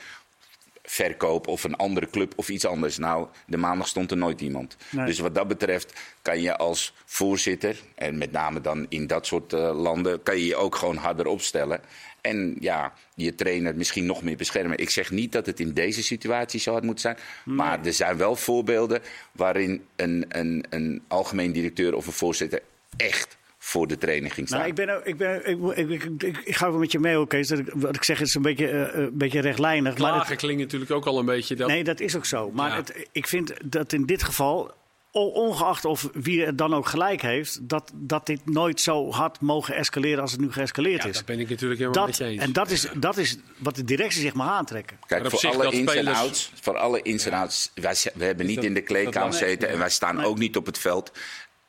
[0.90, 2.98] verkoop of een andere club of iets anders.
[2.98, 4.76] Nou, de maandag stond er nooit iemand.
[4.90, 5.06] Nee.
[5.06, 9.52] Dus wat dat betreft kan je als voorzitter, en met name dan in dat soort
[9.52, 11.80] eh, landen, kan je je ook gewoon harder opstellen.
[12.20, 14.78] En ja, je trainer misschien nog meer beschermen.
[14.78, 17.16] Ik zeg niet dat het in deze situatie zo had moeten zijn.
[17.44, 22.62] Maar er zijn wel voorbeelden waarin een, een, een algemeen directeur of een voorzitter
[22.96, 24.58] echt voor de trainer ging staan.
[24.58, 27.20] Nou, ik, ben, ik, ben, ik, ik, ik, ik, ik ga wel met je mee
[27.20, 29.98] ik, wat ik zeg is een beetje, eh, een beetje rechtlijnig.
[29.98, 31.54] Maar het- Klagen klinkt natuurlijk ook al een beetje...
[31.56, 32.50] Dat, nee, dat is ook zo.
[32.50, 32.76] Maar Ja.
[32.76, 34.74] het, ik vind dat in dit geval,
[35.12, 37.68] ongeacht of wie het dan ook gelijk heeft...
[37.68, 41.14] dat, dat dit nooit zo had mogen escaleren als het nu geëscaleerd ja, is.
[41.16, 42.42] dat ben ik natuurlijk helemaal Dat, met je eens.
[42.42, 44.98] en dat is, dat is wat de directie zich mag aantrekken.
[45.06, 48.46] Kijk, voor alle ins en spelers- outs, voor alle ins en outs, wij, we hebben
[48.46, 50.26] niet dat- in de kleedkamer gezeten en wij staan Nee.
[50.26, 51.12] ook niet op het veld.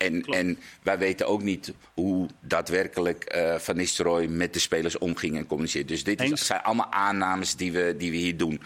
[0.01, 5.37] En, en wij weten ook niet hoe daadwerkelijk eh Van Nistelrooy met de spelers omging
[5.37, 5.87] en communiceerde.
[5.87, 8.61] Dus dit is, zijn allemaal aannames die we, die we hier doen.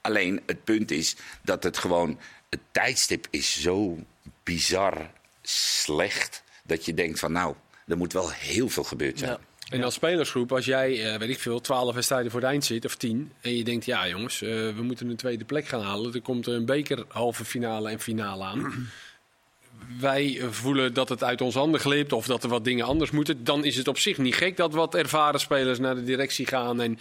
[0.00, 2.18] Alleen het punt is dat het gewoon,
[2.50, 3.98] het tijdstip is zo
[4.42, 5.10] bizar
[5.42, 7.54] slecht dat je denkt van nou,
[7.86, 9.30] er moet wel heel veel gebeurd zijn.
[9.30, 9.38] Ja.
[9.70, 12.84] En als spelersgroep, als jij, eh, weet ik veel, 12 wedstrijden voor het eind zit,
[12.84, 16.14] of 10, en je denkt, ja jongens, eh, we moeten een tweede plek gaan halen.
[16.14, 18.88] Er komt een beker halve finale en finale aan.
[20.00, 23.10] Wij eh, voelen dat het uit ons handen glipt of dat er wat dingen anders
[23.10, 23.44] moeten.
[23.44, 26.80] Dan is het op zich niet gek dat wat ervaren spelers naar de directie gaan.
[26.80, 26.98] En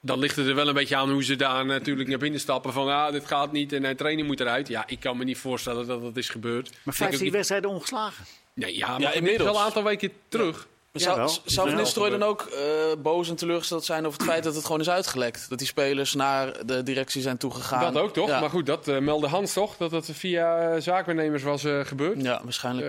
[0.00, 2.72] dan ligt het er wel een beetje aan hoe ze daar natuurlijk naar binnen stappen.
[2.72, 4.68] Van, ah, dit gaat niet en een training moet eruit.
[4.68, 6.62] Ja, ik kan me niet voorstellen dat dat is gebeurd.
[6.70, 8.24] Maar Ik denk ook 15 niet- wedstrijden ongeslagen.
[8.54, 9.48] Nee, ja, maar Ja, dit is inmiddels.
[9.50, 10.66] wel een aantal weken terug.
[10.92, 12.62] Maar zou, zou Van wel Nistelrooy dan ook eh,
[12.98, 15.48] boos en teleurgesteld zijn over het feit dat het gewoon is uitgelekt?
[15.48, 17.92] Dat die spelers naar de directie zijn toegegaan.
[17.92, 18.28] Dat ook toch?
[18.28, 19.76] Ja, Maar goed, dat eh, meldde Hans toch?
[19.76, 22.22] Dat dat via eh, zaakwaarnemers was eh, gebeurd.
[22.22, 22.86] ja waarschijnlijk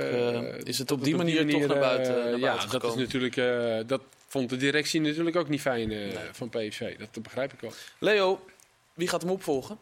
[0.64, 2.98] is het op die manier, toch naar buiten, naar ja, buiten dat is gekomen.
[3.00, 3.38] natuurlijk.
[3.38, 6.98] eh, dat vond de directie natuurlijk ook niet fijn eh, van PSV.
[6.98, 7.72] Dat begrijp ik wel.
[8.00, 8.46] Leo,
[8.94, 9.80] wie gaat hem opvolgen?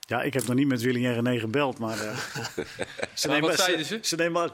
[0.00, 1.98] Ja, ik heb nog niet met Willy en René gebeld, maar...
[2.00, 2.16] eh,
[3.14, 3.98] ze Maar wat zeiden ze?
[4.02, 4.50] Ze nemen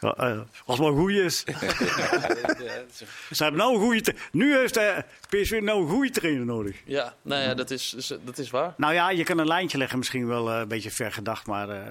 [0.00, 1.44] als het maar goed is.
[3.30, 4.14] Ze hebben nou een goede...
[4.32, 6.76] Nu heeft eh, PSV nou een goede trainer nodig.
[6.84, 8.74] Ja, nou ja, dat is, dat is waar.
[8.76, 11.68] Nou ja, je kan een lijntje leggen, misschien wel eh, een beetje ver gedacht, maar
[11.68, 11.86] eh,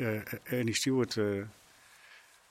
[0.00, 1.24] eh, eh, Ernie Stewart eh,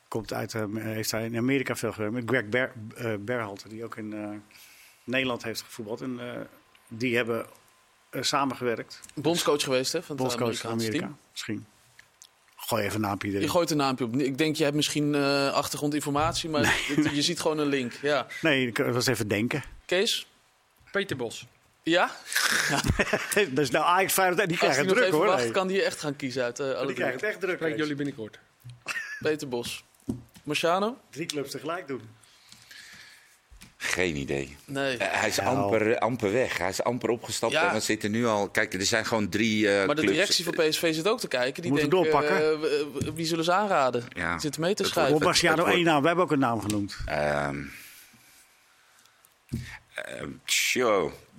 [0.08, 3.84] komt uit, eh, heeft hij in Amerika veel gewerkt met Greg Ber, eh, Berhalter, die
[3.84, 4.30] ook in eh,
[5.04, 6.02] Nederland heeft gevoetbald.
[6.02, 6.42] En eh,
[6.88, 7.46] die hebben
[8.10, 9.00] eh, samengewerkt.
[9.16, 10.00] Bondscoach geweest, hè?
[10.04, 11.18] Van het Bondscoach van Amerika, team.
[11.32, 11.66] misschien.
[12.70, 13.42] Gooi even een naampje erin.
[13.42, 14.16] Je gooit een naampje op.
[14.16, 17.94] Ik denk, je hebt misschien eh, achtergrondinformatie, maar het- je ziet gewoon een link.
[18.02, 18.28] Ja.
[18.42, 19.64] Nee, ik was even denken.
[19.86, 20.28] Kees?
[20.92, 21.46] Peter Bos.
[21.84, 22.12] Ja?
[23.50, 25.26] dat is nou Ajax Feyenoord, die nog druk even hoor.
[25.26, 25.52] wacht, nee.
[25.52, 27.56] kan die echt gaan kiezen uit eh, alle Die het echt druk.
[27.56, 28.40] Spreek jullie binnenkort.
[29.20, 29.84] Peter Bos.
[30.44, 30.98] Marciano?
[31.10, 32.02] Drie clubs tegelijk doen.
[33.82, 34.58] Geen idee.
[34.66, 34.98] Nee.
[34.98, 35.58] Eh, hij is Nou.
[35.58, 36.58] amper, amper weg.
[36.58, 37.54] Hij is amper opgestapt.
[37.54, 37.68] Ja.
[37.68, 38.50] En we zitten nu al.
[38.50, 39.70] Kijk, er zijn gewoon drie.
[39.70, 40.12] eh, Maar de clubs.
[40.18, 41.62] directie van PSV zit ook te kijken.
[41.62, 42.64] Die Moeten denken, doorpakken.
[43.08, 44.06] eh, wie zullen ze aanraden?
[44.16, 44.32] Ja.
[44.32, 45.16] Die zitten mee te Het schuiven.
[45.16, 46.98] Op wordt- één naam, we hebben ook een naam genoemd.
[47.06, 47.58] Ehm
[49.96, 50.30] ehm,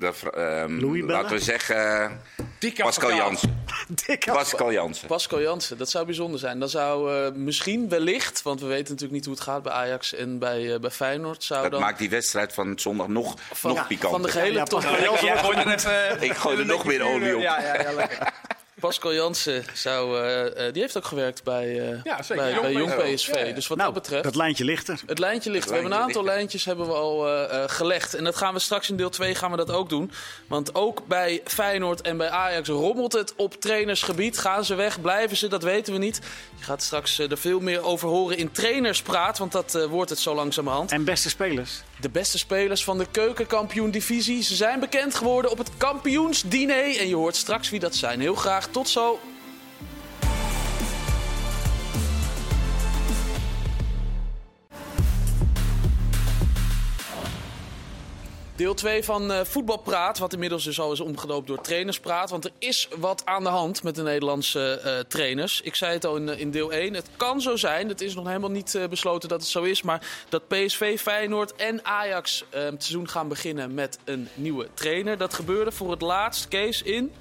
[0.01, 1.07] ehm, Bella?
[1.07, 2.21] laten we zeggen.
[2.59, 3.15] Dikke Pascal.
[3.15, 3.65] Jansen.
[4.33, 5.07] Pascal Jansen.
[5.07, 6.59] Pascal Jansen, dat zou bijzonder zijn.
[6.59, 10.15] Dan zou eh, misschien wellicht, want we weten natuurlijk niet hoe het gaat bij Ajax
[10.15, 13.75] en bij, eh, bij Feyenoord, zou Dat dan maakt die wedstrijd van zondag nog, van,
[13.75, 14.11] nog pikanter.
[14.11, 14.83] van de gehele Ja, top.
[16.21, 17.43] Ik gooi er nog weer olie op.
[17.43, 18.33] Ja, ja, ja, lekker.
[18.81, 22.43] Pascal Jansen zou, eh, eh, die heeft ook gewerkt bij, eh, Ja, zeker.
[22.45, 23.15] bij, Jong bij Jong PSV.
[23.15, 23.35] PSV.
[23.35, 23.55] Ja, ja.
[23.55, 24.25] Dus wat Nou, dat betreft.
[24.25, 25.01] dat lijntje ligt er.
[25.07, 25.65] Het lijntje ligt.
[25.65, 27.29] Het we hebben een aantal lijntjes hebben we al
[27.69, 28.15] gelegd.
[28.15, 30.13] En dat gaan we straks in deel 2 gaan we dat ook doen.
[30.47, 34.39] Want ook bij Feyenoord en bij Ajax rommelt het op trainersgebied.
[34.39, 35.01] Gaan ze weg?
[35.01, 35.49] Blijven ze?
[35.49, 36.21] Dat weten we niet.
[36.59, 39.39] Je gaat straks er veel meer over horen in trainerspraat.
[39.39, 40.93] Want dat wordt het zo langzamerhand.
[40.93, 41.83] En beste spelers.
[42.01, 44.43] De beste spelers van de keukenkampioen-divisie.
[44.43, 46.99] Ze zijn bekend geworden op het kampioensdiner.
[46.99, 48.21] En je hoort straks wie dat zijn.
[48.21, 48.69] Heel graag.
[48.71, 49.19] Tot zo.
[58.61, 62.31] Deel 2 van eh, Voetbalpraat, wat inmiddels dus al is omgedoopt door Trainerspraat.
[62.31, 65.61] Want er is wat aan de hand met de Nederlandse eh, trainers.
[65.61, 68.15] Ik zei het al in, eh, in deel 1, het kan zo zijn, het is
[68.15, 69.83] nog helemaal niet besloten dat het zo is...
[69.83, 75.19] maar dat PSV, Feyenoord en Ajax het seizoen gaan beginnen met een nieuwe trainer.
[75.19, 77.13] Dat gebeurde voor het laatst, Kees, in...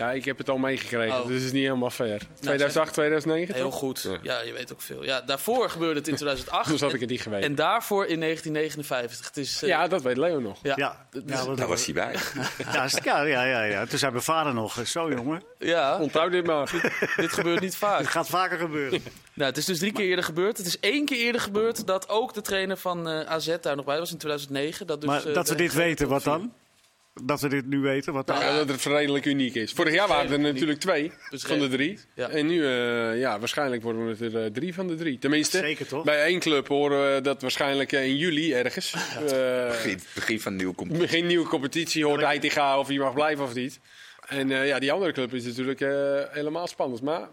[0.00, 1.20] Ja, ik heb het al meegekregen.
[1.20, 1.26] Oh.
[1.26, 2.20] Dus het is niet helemaal fair.
[2.40, 3.74] 2008, 2009 Heel toch?
[3.74, 4.02] goed.
[4.02, 4.18] Ja.
[4.22, 5.04] Ja, je weet ook veel.
[5.04, 6.70] Ja, daarvoor gebeurde het in 2008.
[6.70, 7.44] Dus had ik het niet geweten.
[7.48, 9.26] En daarvoor in 1959.
[9.26, 10.58] Het is, eh, ja, dat weet Leo nog.
[10.62, 12.14] ja, Ja, Dus- Daar was hij bij.
[12.72, 13.86] ja, is- ja, ja, ja, ja.
[13.86, 16.70] Toen zei mijn vader nog, zo jongen, ja, Onthoud dit maar.
[17.16, 17.98] dit gebeurt niet vaak.
[17.98, 19.02] het gaat vaker gebeuren.
[19.34, 20.56] Nou, het is dus drie keer eerder gebeurd.
[20.56, 23.84] Het is één keer eerder gebeurd dat ook de trainer van eh, AZ daar nog
[23.84, 24.86] bij was in 2009.
[24.86, 26.52] Dat dus, Maar eh, dat we dit weten, wat dan?
[27.24, 29.72] Dat we dit nu weten, wat dat het redelijk uniek is.
[29.72, 31.98] Vorig jaar waren er natuurlijk twee Dus van de drie.
[32.14, 32.28] Ja.
[32.28, 35.18] En nu, eh, ja, waarschijnlijk worden het er eh, drie van de drie.
[35.18, 36.04] Tenminste, Zeker toch?
[36.04, 38.94] bij één club horen we dat waarschijnlijk eh, in juli ergens.
[38.94, 41.08] Eh, Begin, begin van een nieuwe competitie.
[41.08, 43.80] geen nieuwe competitie hoort Heitinga of je mag blijven of niet.
[44.28, 45.90] En eh, ja, die andere club is natuurlijk eh,
[46.30, 47.02] helemaal spannend.
[47.02, 47.28] Maar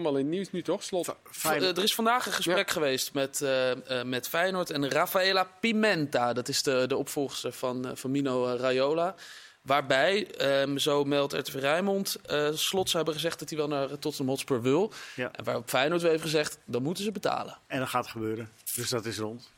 [0.00, 0.82] kwam wel in het nieuws nu toch?
[0.82, 1.16] Slot.
[1.42, 6.32] Eh, er is vandaag een gesprek geweest met, eh, eh, met Feyenoord en Rafaela Pimenta.
[6.32, 9.14] Dat is de, de opvolger van, eh, van Mino Raiola.
[9.62, 13.88] Waarbij, ehm, zo meldt RTV Rijnmond, eh Slot zou hebben gezegd dat hij wel naar
[13.88, 14.92] Tottenham Hotspur wil.
[15.16, 15.32] Ja.
[15.32, 17.58] En waarop Feyenoord weer heeft gezegd, dan moeten ze betalen.
[17.66, 18.50] En dat gaat gebeuren.
[18.74, 19.50] Dus dat is rond.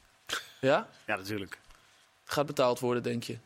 [0.61, 0.89] Ja?
[1.07, 1.59] Ja, natuurlijk.
[2.25, 3.37] Het gaat betaald worden, denk je.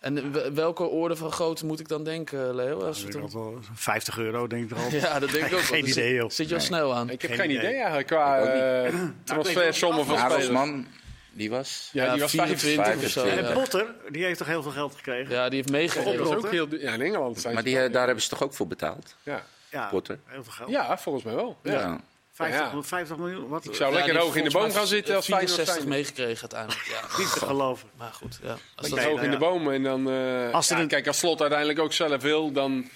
[0.00, 2.80] En welke orde van grootte moet ik dan denken, Leo?
[2.82, 4.90] Als het wel 50 euro denk ik er al.
[5.00, 5.58] Ja, dat denk ik ook.
[5.58, 5.60] wel.
[5.60, 6.30] Geen Dus idee, joh.
[6.30, 7.10] Zit je al snel aan?
[7.10, 7.62] Ik heb Geen geen, idee.
[7.62, 8.92] idee eigenlijk qua eh
[9.24, 10.32] transfersommen van spelers.
[10.34, 10.86] Havelsman,
[11.32, 11.90] die was.
[11.92, 13.20] Ja, die was 24 of zo.
[13.20, 13.48] 25.
[13.50, 13.60] En Ja.
[13.60, 15.34] Potter, die heeft toch heel veel geld gekregen?
[15.34, 16.18] Ja, die heeft meegegeven.
[16.24, 16.80] was ook heel duur.
[16.80, 19.14] Ja, in Engeland zijn Maar ze die, daar hebben ze toch ook voor betaald?
[19.22, 19.42] ja.
[19.70, 20.18] Ja, Potter.
[20.26, 20.70] heel veel geld.
[20.70, 21.56] ja, volgens mij wel.
[21.62, 22.00] Ja.
[22.48, 22.56] Ja.
[22.56, 22.82] 50, Ja.
[22.82, 23.64] 50 miljoen, wat?
[23.64, 25.88] Ik zou Ja, lekker hoog in de boom gaan zitten als Feyenoord 64 zijn.
[25.88, 26.86] meegekregen uiteindelijk.
[26.86, 27.88] Ja, Niet te geloven.
[27.96, 28.38] maar goed.
[28.42, 28.50] Ja.
[28.50, 29.70] Als Lekker dat, hoog in de boom.
[29.70, 32.88] En dan, eh, Als er ja, een- kijk, als Slot uiteindelijk ook zelf wil, dan,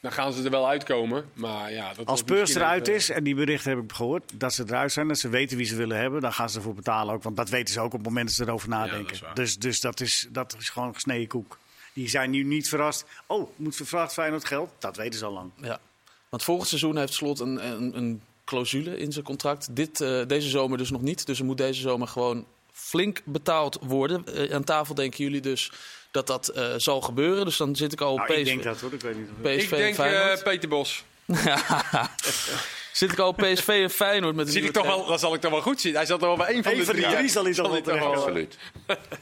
[0.00, 1.30] dan gaan ze er wel uitkomen.
[1.34, 4.54] Maar ja, dat Als misschien eruit even- is, en die berichten heb ik gehoord, dat
[4.54, 7.14] ze eruit zijn, dat ze weten wie ze willen hebben, dan gaan ze ervoor betalen
[7.14, 7.22] ook.
[7.22, 9.18] Want dat weten ze ook op het moment dat ze erover nadenken.
[9.20, 11.58] dat dus dus dat, is, dat is gewoon gesneden koek.
[11.92, 13.04] Die zijn nu niet verrast.
[13.26, 14.70] Oh, moet vervraagd Feyenoord geld?
[14.78, 15.50] Dat weten ze al lang.
[15.60, 15.78] ja.
[16.28, 19.76] Want volgend seizoen heeft Slot een, een, een clausule in zijn contract.
[19.76, 21.26] Dit, eh, deze zomer dus nog niet.
[21.26, 24.24] Dus er moet deze zomer gewoon flink betaald worden.
[24.34, 25.70] Eh, aan tafel denken jullie dus
[26.10, 27.44] dat dat eh, zal gebeuren.
[27.44, 28.44] Dus dan zit ik al op Nou, ik PSV.
[28.46, 29.28] denk dat hoor, ik weet niet.
[29.30, 31.04] of- PSV ik en denk eh, Peter Bos.
[32.96, 35.34] Zit ik al op PSV en Feyenoord met een Zie ik toch wel, dat zal
[35.34, 35.94] ik toch wel goed zien.
[35.94, 37.06] Hij zat er wel bij één van Eén de van drie.
[37.16, 38.16] drie zal hij wel terechtkomen.
[38.16, 38.56] Absoluut.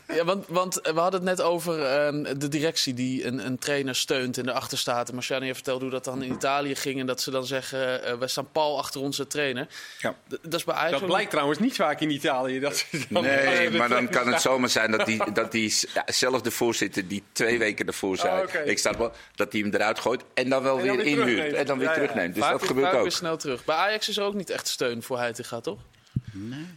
[0.09, 3.95] Ja, want, want we hadden het net over ehm, de directie die een, een trainer
[3.97, 5.09] steunt en erachter staat.
[5.09, 7.01] En Marciano heeft verteld hoe dat dan in Italië ging.
[7.01, 9.67] En dat ze dan zeggen, eh wij staan pal achter onze trainer.
[9.99, 10.15] Ja.
[10.29, 12.61] D- dat is bij Ajax Dat blijkt trouwens niet vaak in Italië.
[12.61, 16.03] Dat dan Nee, de maar dan kan het zomaar zijn dat die, dat die ja,
[16.07, 18.43] zelf de voorzitter die twee weken ervoor zei...
[18.43, 21.05] Oh, ik sta wel, dat hij hem eruit gooit en dan wel En dan weer
[21.05, 21.53] weer inhuurt.
[21.53, 21.99] En dan weer Ja, ja.
[22.01, 22.35] terugneemt.
[22.35, 23.03] Dus vaak, dat gebeurt ook.
[23.03, 23.64] weer snel terug.
[23.65, 25.79] Bij Ajax is er ook niet echt steun voor Heitinga, toch?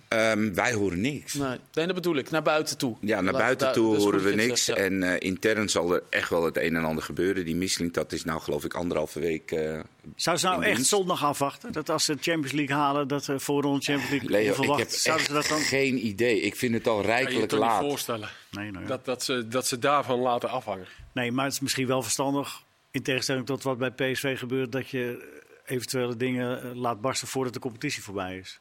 [0.08, 1.34] Ehm, wij horen niks.
[1.34, 1.58] Nee.
[1.74, 2.30] nee, dat bedoel ik.
[2.30, 2.96] Naar buiten toe.
[3.02, 4.64] Ja, naar Laat- buiten toe is horen we niks.
[4.66, 4.84] zegt, ja.
[4.86, 7.46] En eh, intern zal er echt wel het een en ander gebeuren.
[7.46, 9.52] Die misseling, dat is nou geloof ik anderhalve week.
[9.52, 9.80] eh
[10.16, 10.90] Zou ze nou echt dienst.
[10.90, 11.72] zondag afwachten?
[11.72, 14.80] Dat als ze de Champions League halen, dat de voorronde Champions League Leo, ik onverwacht.
[14.80, 15.68] heb Zouden echt ze dat dan?
[15.68, 16.40] geen idee.
[16.42, 17.82] Ik vind het al kan je je rijkelijk toch niet laat.
[17.82, 18.30] voorstellen.
[18.52, 18.90] Nee, nou ja.
[18.90, 20.86] Dat, dat, ze, dat ze daarvan laten afhangen.
[21.14, 24.90] nee, maar het is misschien wel verstandig, in tegenstelling tot wat bij PSV gebeurt, dat
[24.90, 25.36] je
[25.68, 28.60] eventuele dingen eh, laat barsten voordat de competitie voorbij is.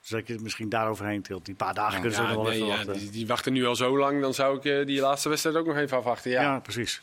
[0.00, 1.44] Dus dat je het misschien daaroverheen tilt.
[1.46, 2.98] Die paar dagen kunnen ze Ja, nog wel nee, even ja, wachten.
[2.98, 4.20] die, die wachten nu al zo lang.
[4.20, 6.30] Dan zou ik eh, die laatste wedstrijd ook nog even afwachten.
[6.30, 6.42] Ja.
[6.42, 7.00] Ja, precies.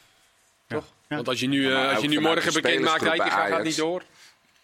[0.67, 0.75] Ja.
[0.75, 0.85] Toch?
[1.07, 1.15] Ja.
[1.15, 3.63] Want als je nu, eh, maar als je nu morgen bekend maakt, hij bij gaat
[3.63, 4.03] niet door.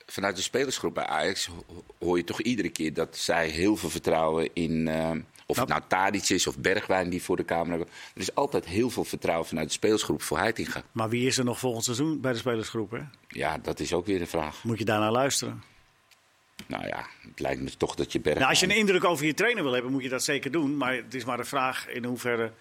[0.08, 3.90] Vanuit de spelersgroep bij Ajax ho- hoor je toch iedere keer dat zij heel veel
[3.90, 4.88] vertrouwen in.
[5.46, 7.88] Of het nou Tadic is of Bergwijn die voor de Kamer hebben.
[8.16, 10.84] Er is altijd heel veel vertrouwen vanuit de spelersgroep voor Heitinga.
[10.92, 12.92] Maar wie is er nog volgend seizoen bij de spelersgroep?
[12.92, 13.00] Hè?
[13.28, 14.64] Ja, dat is ook weer de vraag.
[14.64, 15.64] Moet je daarnaar luisteren?
[16.68, 18.38] Nou ja, het lijkt me toch dat je Bergwijn...
[18.40, 20.78] Nou, als je een indruk over je trainer wil hebben, moet je dat zeker doen.
[20.78, 22.52] Maar het is maar de vraag in hoeverre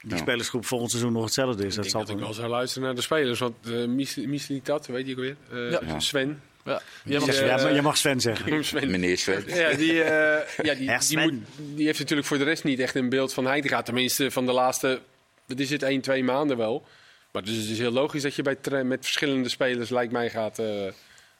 [0.00, 0.16] die Ja.
[0.16, 1.68] spelersgroep volgend seizoen nog hetzelfde is.
[1.68, 3.38] Ik Dat denk zal dat ik wel zou luisteren naar de spelers.
[3.38, 3.88] Want uh,
[4.26, 5.36] Mislitat, weet je ook weer?
[5.50, 6.00] Eh, Ja.
[6.00, 6.42] Sven.
[6.64, 6.82] Ja.
[7.04, 8.64] Jij mag Ja, maar je mag Sven zeggen.
[8.64, 8.90] Sven.
[8.90, 9.44] Meneer Sven.
[9.46, 11.34] Ja, die, eh, ja, die, die, Sven.
[11.34, 13.82] moet, die heeft natuurlijk voor de rest niet echt een beeld van Heitinga.
[13.82, 15.00] Tenminste, van de laatste,
[15.46, 16.86] wat is het, 1, 2 maanden wel.
[17.32, 20.58] Maar dus het is heel logisch dat je bij met verschillende spelers, lijkt mij, gaat,
[20.58, 20.86] eh,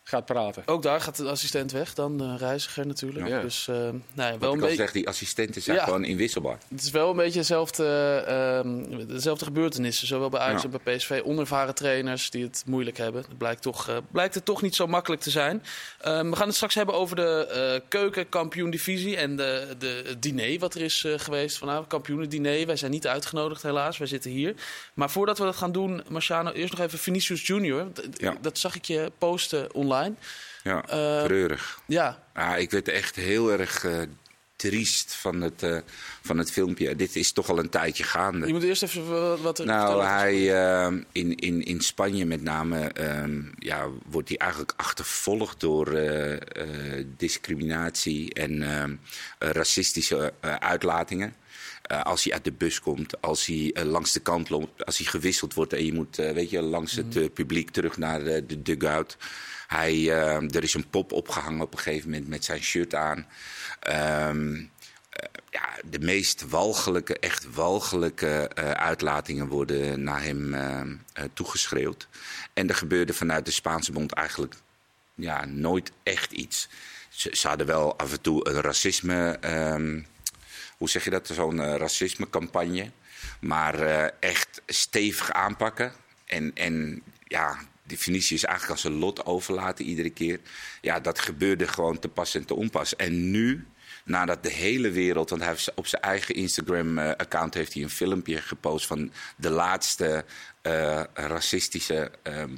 [0.07, 0.63] gaat praten.
[0.67, 3.29] Ook daar gaat de assistent weg, dan de reiziger natuurlijk.
[3.29, 3.41] Ja.
[3.41, 4.77] Dus eh, nou ja, wel Wat een beetje.
[4.77, 5.85] zeg, die assistenten zijn Ja.
[5.85, 6.59] gewoon inwisselbaar.
[6.69, 7.85] Het is wel een beetje dezelfde,
[8.27, 10.07] ehm, dezelfde gebeurtenissen.
[10.07, 10.69] Zowel bij Ajax Ja.
[10.73, 11.21] en bij PSV.
[11.25, 13.23] Onervaren trainers die het moeilijk hebben.
[13.29, 15.63] Het blijkt, toch, eh, blijkt het toch niet zo makkelijk te zijn.
[16.01, 19.17] Ehm, we gaan het straks hebben over de eh keukenkampioen-divisie.
[19.17, 21.87] En de, de, het diner wat er is eh, geweest vanavond.
[21.87, 22.67] Kampioenendiner.
[22.67, 23.99] Wij zijn niet uitgenodigd helaas.
[23.99, 24.55] Wij zitten hier.
[24.95, 27.93] Maar voordat we dat gaan doen, Marciano, eerst nog even Vinicius Junior.
[27.93, 28.37] D- Ja.
[28.41, 29.93] Dat zag ik je posten online.
[30.63, 31.79] Ja, Eh, treurig.
[31.87, 33.99] Ja, ik werd echt heel erg eh,
[34.57, 35.79] triest van het, eh,
[36.23, 36.97] van het filmpje.
[36.97, 38.47] Dit is toch al een tijdje gaande.
[38.47, 40.35] je moet eerst even wat- er Nou, hij,
[41.13, 45.87] in, in, in Spanje met name ehm, ja, wordt hij eigenlijk achtervolgd door
[47.17, 48.95] discriminatie en ehm,
[49.39, 51.35] eh, racistische uitlatingen.
[51.85, 54.99] Eh, als hij uit de bus komt, als hij eh, langs de kant loopt, als
[54.99, 58.25] hij gewisseld wordt en je moet eh, weet je, langs het eh, publiek terug naar
[58.25, 59.17] de dugout.
[59.67, 63.27] Hij, er is een pop opgehangen op een gegeven moment met zijn shirt aan.
[63.81, 64.55] Ehm,
[65.11, 70.57] eh, ja, de meest walgelijke, echt walgelijke uitlatingen worden naar hem
[71.33, 72.09] toegeschreeuwd.
[72.53, 74.55] En er gebeurde vanuit de Spaanse bond eigenlijk
[75.15, 76.69] ja, nooit echt iets.
[77.09, 80.01] Ze, ze hadden wel af en toe een racisme, ehm,
[80.79, 82.91] hoe zeg je dat, zo'n eh, racismecampagne.
[83.41, 85.93] Maar eh, echt stevig aanpakken.
[86.25, 90.41] En, en ja, die Vinicius eigenlijk als een lot overlaten iedere keer.
[90.81, 92.97] Ja, dat gebeurde gewoon te pas en te onpas.
[92.97, 93.67] En nu,
[94.05, 98.37] nadat de hele wereld, want hij heeft op zijn eigen Instagram-account heeft hij een filmpje
[98.41, 100.25] gepost van de laatste
[100.63, 102.57] eh, racistische ehm,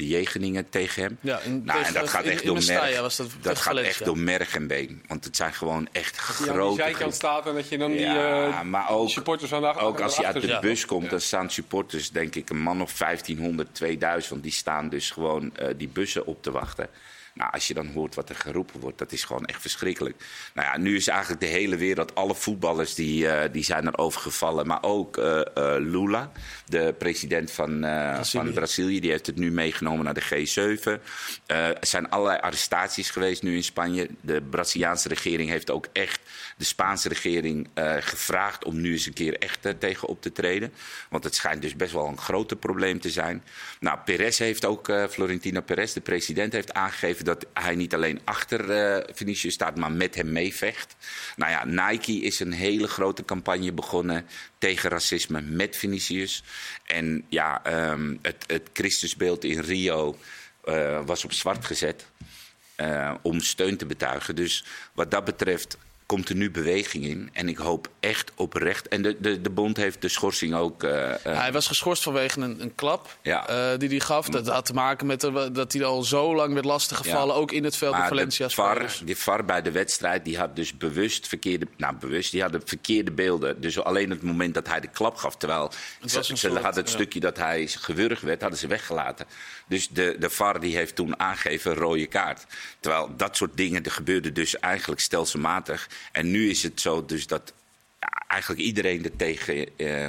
[0.00, 1.18] bejegeningen tegen hem.
[1.20, 3.00] Ja, in- nou, en tegen- dat gaat echt in door merg.
[3.00, 4.04] was dat dat werd gaat echt ja.
[4.04, 5.02] door merg en been.
[5.06, 7.14] Want het zijn gewoon echt aan grote zijkant groepen.
[7.16, 10.16] staat en dat je dan die, Ja, eh, ook, supporters aan de achter- ook als
[10.16, 14.30] je uit de bus komt, dan staan supporters, denk ik, een man of 1500, 2000.
[14.30, 16.88] Want die staan dus gewoon eh, die bussen op te wachten.
[17.34, 20.16] Nou, als je dan hoort wat er geroepen wordt, dat is gewoon echt verschrikkelijk.
[20.54, 24.20] Nou ja, nu is eigenlijk de hele wereld, alle voetballers die, eh, die zijn erover
[24.20, 24.66] gevallen.
[24.66, 26.32] Maar ook eh, eh, Lula,
[26.66, 28.44] de president van, Brazilië.
[28.44, 31.00] van Brazilië, die heeft het nu meegenomen naar de G7.
[31.46, 34.08] Eh, er zijn allerlei arrestaties geweest nu in Spanje.
[34.20, 36.20] De Braziliaanse regering heeft ook echt
[36.56, 37.68] de Spaanse regering
[38.00, 40.72] gevraagd om nu eens een keer echt tegen op te treden.
[41.08, 43.42] Want het schijnt dus best wel een groot probleem te zijn.
[43.80, 48.70] Nou, Perez heeft ook, Florentino Perez, de president, heeft aangegeven dat hij niet alleen achter
[48.70, 50.96] eh Vinicius staat, maar met hem meevecht.
[51.36, 54.26] Nou ja, Nike is een hele grote campagne begonnen
[54.58, 56.42] tegen racisme met Vinicius.
[56.84, 60.18] En ja, ehm, het, het Christusbeeld in Rio
[60.64, 62.06] eh, was op zwart gezet
[62.74, 64.36] eh, om steun te betuigen.
[64.36, 65.76] Dus wat dat betreft
[66.10, 67.30] komt er nu beweging in.
[67.32, 68.88] En ik hoop echt oprecht.
[68.88, 70.82] En de, de, de bond heeft de schorsing ook.
[70.82, 73.48] eh, eh, hij was geschorst vanwege een, een klap Ja.
[73.48, 74.26] eh, die hij gaf.
[74.28, 77.34] Dat had te maken met de- dat hij al zo lang werd lastiggevallen.
[77.34, 77.40] Ja.
[77.40, 80.56] Ook in het veld Maar Valencia de VAR, die VAR bij de wedstrijd, die had
[80.56, 81.66] dus bewust verkeerde...
[81.76, 83.60] Nou, bewust, die hadden verkeerde beelden.
[83.60, 85.72] Dus alleen het moment dat hij de klap gaf, terwijl...
[86.00, 89.26] Het Ze, soort, hadden het stukje dat hij gewurgd werd, hadden ze weggelaten.
[89.68, 92.46] Dus de, de VAR die heeft toen aangegeven rode kaart.
[92.80, 95.88] Terwijl dat soort dingen, er gebeurde dus eigenlijk stelselmatig.
[96.12, 97.52] En nu is het zo dus dat
[98.00, 99.66] ja, eigenlijk iedereen er tegen...
[99.76, 100.08] eh,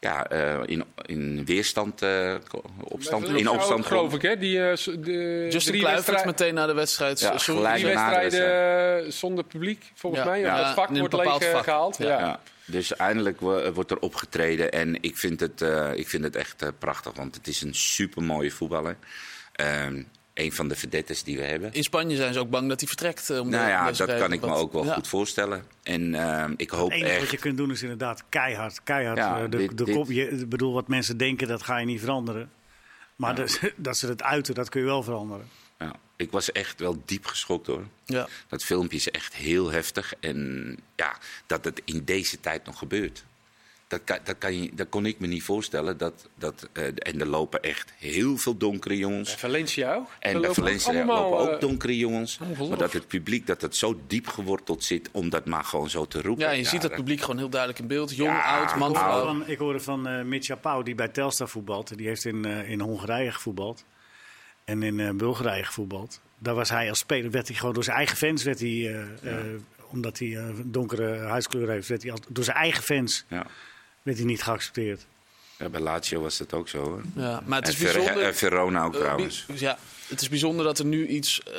[0.00, 2.34] ja, eh, in, in weerstand, eh,
[2.78, 4.38] opstand, in opstand geloof ik, hè?
[4.38, 7.20] Die, eh, de Justin drie Kluivert wedstrijd- meteen na de wedstrijd.
[7.20, 10.28] Ja, sorry, de wedstrijden zonder publiek, volgens Ja.
[10.30, 10.40] mij.
[10.40, 11.64] Ja, het vak wordt bepaald leeg eh, vak.
[11.64, 11.96] gehaald.
[11.98, 12.06] Ja.
[12.08, 12.18] Ja.
[12.18, 12.40] Ja.
[12.64, 16.64] Dus eindelijk wo- wordt er opgetreden en ik vind het, eh, ik vind het echt
[16.78, 18.96] prachtig, want het is een supermooie voetballer.
[19.52, 20.02] Ehm
[20.34, 21.72] een van de verdettes die we hebben.
[21.72, 23.30] In Spanje zijn ze ook bang dat hij vertrekt.
[23.30, 24.94] eh, om Nou ja, dat kan ik me ook wel ja.
[24.94, 25.64] goed voorstellen.
[25.82, 28.82] En ehm, ik hoop Het enige wat je kunt doen is inderdaad keihard.
[28.82, 31.62] keihard Ja, eh, de, dit- de dit- kop, je, ik bedoel, wat mensen denken, dat
[31.62, 32.50] ga je niet veranderen.
[33.16, 35.48] Maar dat, dat ze het uiten, dat kun je wel veranderen.
[35.78, 37.84] Ja, ik was echt wel diep geschokt hoor.
[38.04, 38.28] Ja.
[38.48, 40.14] Dat filmpje is echt heel heftig.
[40.20, 41.16] En ja,
[41.46, 43.24] dat het in deze tijd nog gebeurt.
[43.92, 45.96] Dat, kan, dat, kan je, dat kon ik me niet voorstellen.
[45.98, 49.34] Dat, dat, eh, en er lopen echt heel veel donkere jongens.
[49.34, 50.08] Valencia ook.
[50.18, 52.38] En bij lopen Valencia allemaal, lopen ook eh, donkere jongens.
[52.68, 56.06] Maar dat het publiek dat het zo diep geworteld zit om dat maar gewoon zo
[56.06, 56.44] te roepen.
[56.44, 58.16] ja, je ziet het dat- publiek gewoon heel duidelijk in beeld.
[58.16, 59.24] Jong, Ja, oud, man, Ik hoorde vrouw.
[59.24, 61.96] van, ik hoorde van eh Mitja Pauw, die bij Telstar voetbalt.
[61.96, 63.84] Die heeft in, eh, in Hongarije gevoetbald.
[64.64, 66.20] En in eh, Bulgarije gevoetbald.
[66.38, 69.00] Daar was hij als speler, werd hij gewoon door zijn eigen fans, werd hij, eh,
[69.38, 69.44] eh,
[69.90, 73.46] omdat hij eh, een donkere huidskleur heeft, werd hij als, door zijn eigen fans Ja.
[74.02, 75.06] Werd hij niet geaccepteerd.
[75.58, 76.78] Ja, bij Lazio was dat ook zo.
[76.78, 77.02] Hoor.
[77.16, 78.22] Ja, maar het is bijzonder.
[78.22, 79.46] eh, Verona ook Eh, trouwens.
[79.54, 81.52] ja, het is bijzonder dat er nu iets eh,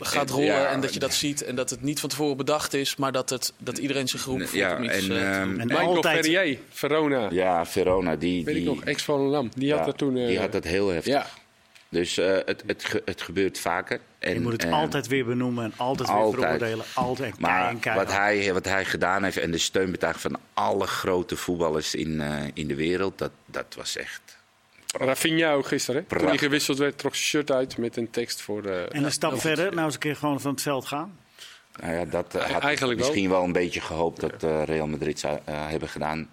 [0.00, 1.42] gaat rollen ja, en dat je dat ziet.
[1.44, 4.48] En dat het niet van tevoren bedacht is, maar dat, het, dat iedereen zich geroepen
[4.48, 5.60] voelt Ja, om iets en, te doen.
[5.60, 7.28] En Michael altijd, Ferrier, Verona.
[7.30, 9.50] Ja, Verona, die, Weet ik die, nog, ex-Volendam.
[9.54, 10.16] Die had dat toen...
[10.16, 11.40] eh, die had dat heel heftig.
[11.92, 14.00] Dus eh, het, het, ge- het gebeurt vaker.
[14.18, 16.84] En, je moet het en- altijd weer benoemen en altijd, weer veroordelen.
[16.94, 21.94] Altijd Maar wat hij, wat hij gedaan heeft en de steunbetuiging van alle grote voetballers
[21.94, 24.20] in, eh, in de wereld, dat, dat was echt.
[24.98, 26.04] Rafinha ook gisteren.
[26.08, 26.16] hè?
[26.18, 28.64] Toen hij gewisseld werd, trok zijn shirt uit met een tekst voor...
[28.64, 31.18] eh, En een stap verder, nou eens een keer gewoon van het veld gaan.
[31.80, 32.96] Nou ja, dat had Eigenlijk wel.
[32.96, 33.44] misschien wel.
[33.44, 36.28] een beetje gehoopt dat eh, Real Madrid zou hebben gedaan.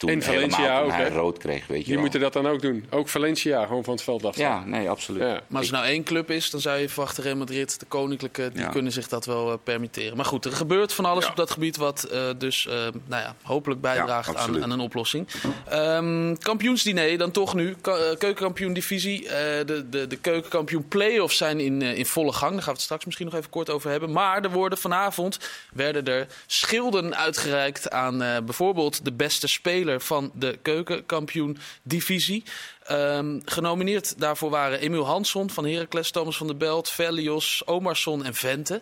[0.00, 1.08] Toen En Valencia ook, hij hè?
[1.08, 2.02] rood kreeg, weet je die wel.
[2.02, 2.86] moeten dat dan ook doen.
[2.90, 4.36] Ook Valencia, gewoon van het veld af.
[4.36, 5.22] Ja, nee, absoluut.
[5.22, 5.40] Ja.
[5.46, 8.50] Maar als er nou één club is, dan zou je verwachten Real Madrid, de koninklijke,
[8.52, 8.68] die Ja.
[8.68, 10.16] kunnen zich dat wel eh, permitteren.
[10.16, 11.30] Maar goed, er gebeurt van alles Ja.
[11.30, 12.74] op dat gebied wat eh, dus eh,
[13.06, 15.28] nou ja, hopelijk bijdraagt Ja, aan, aan een oplossing.
[15.68, 17.76] Ehm, kampioensdiner dan toch nu.
[17.80, 19.28] Ka- keukenkampioen divisie.
[19.28, 22.50] Eh, de, de, de keukenkampioen play-offs zijn in, in volle gang.
[22.52, 24.12] Daar gaan we het straks misschien nog even kort over hebben.
[24.12, 25.38] Maar er worden vanavond
[25.72, 32.44] werden er schilden uitgereikt aan eh, bijvoorbeeld de beste speler van de keukenkampioen divisie.
[32.84, 38.34] Ehm, genomineerd daarvoor waren Emiel Hansson van Heracles, Thomas van der Belt, Velios, Omarsson en
[38.34, 38.80] Vente.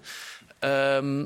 [0.59, 1.25] Ehm,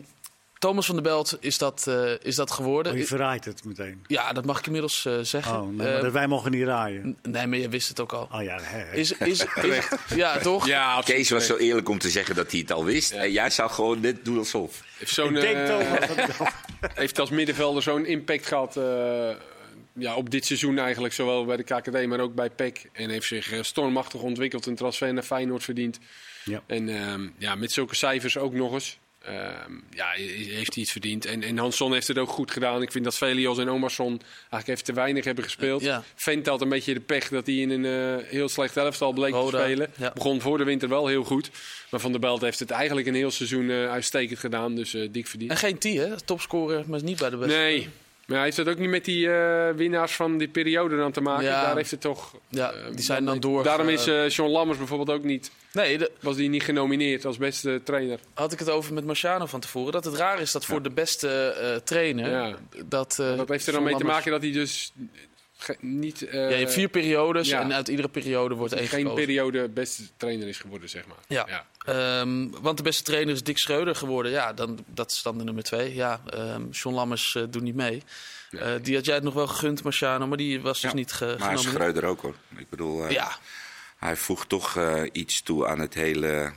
[0.58, 2.92] Thomas van der Belt is dat, eh, is dat geworden.
[2.92, 4.04] Oh, je verraadt het meteen.
[4.06, 5.60] Ja, dat mag ik inmiddels eh, zeggen.
[5.60, 7.16] Oh, nee, Eh, maar wij mogen niet raaien.
[7.22, 8.28] nee, maar je wist het ook al.
[8.32, 8.92] Oh ja, hè, hè.
[8.94, 10.66] Is, is, is, ja, toch?
[10.66, 11.18] Ja, absoluut.
[11.18, 13.10] Kees was zo eerlijk om te zeggen dat hij het al wist.
[13.12, 14.82] En jij zou gewoon net doen alsof.
[14.98, 16.46] Heeft, zo'n, Ik denk eh,
[16.94, 19.30] heeft als middenvelder zo'n impact gehad eh,
[19.94, 21.14] ja, op dit seizoen eigenlijk.
[21.14, 22.88] Zowel bij de KKD, maar ook bij PEC.
[22.92, 24.66] En heeft zich eh, stormachtig ontwikkeld.
[24.66, 25.98] Een transfer naar Feyenoord verdiend.
[26.44, 26.62] Ja.
[26.66, 28.98] En ehm, ja, met zulke cijfers ook nog eens.
[29.24, 31.24] ehm, ja, heeft hij iets verdiend.
[31.24, 32.82] En, en Hansson heeft het ook goed gedaan.
[32.82, 35.82] Ik vind dat Velios en Omarsson eigenlijk even te weinig hebben gespeeld.
[35.82, 36.02] Ja.
[36.14, 37.84] Vent had een beetje de pech dat hij in een
[38.20, 39.90] eh, heel slecht elftal bleek Roda, te spelen.
[39.98, 40.10] ja.
[40.14, 41.50] Begon voor de winter wel heel goed.
[41.90, 44.74] Maar Van der Belt heeft het eigenlijk een heel seizoen eh, uitstekend gedaan.
[44.74, 45.50] Dus eh, dik verdiend.
[45.50, 46.20] En geen T, hè?
[46.20, 47.56] Topscorer, maar niet bij de beste.
[47.56, 47.88] Nee.
[48.32, 51.20] Maar hij heeft het ook niet met die eh, winnaars van die periode dan te
[51.20, 51.44] maken.
[51.44, 51.62] Ja.
[51.64, 52.34] Daar heeft het toch...
[52.48, 53.64] Ja, eh, die zijn dan door.
[53.64, 55.50] Daarom is eh John Lammers bijvoorbeeld ook niet...
[55.72, 58.18] nee, de- Was die niet genomineerd als beste trainer.
[58.34, 59.92] had ik het over met Marciano van tevoren.
[59.92, 62.30] Dat het raar is dat voor de beste trainer.
[62.30, 62.56] Ja.
[62.86, 64.92] Dat, Dat heeft er dan John mee te maken dat hij dus
[65.62, 66.22] ge- niet...
[66.22, 67.60] eh, Ja, je hebt vier periodes ja.
[67.60, 69.24] en uit iedere periode wordt één geen gekozen.
[69.24, 71.16] periode beste trainer is geworden, zeg maar.
[71.28, 71.66] Ja.
[71.84, 74.32] Ehm, want de beste trainer is Dick Schreuder geworden.
[74.32, 75.94] Ja, dan, dat is dan de nummer twee.
[75.94, 78.02] Ja, ehm John Lammers eh, doet niet mee.
[78.50, 78.62] Nee.
[78.62, 81.12] Eh, die had jij het nog wel gegund, Marciano, maar die was dus Ja, niet
[81.12, 81.68] ge Maar genomineerd.
[81.74, 82.34] Schreuder ook hoor.
[82.56, 83.36] Ik bedoel, eh, Ja,
[83.98, 86.52] hij voegt toch eh, iets toe aan het hele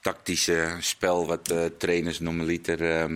[0.00, 3.10] tactische spel wat de trainers normaliter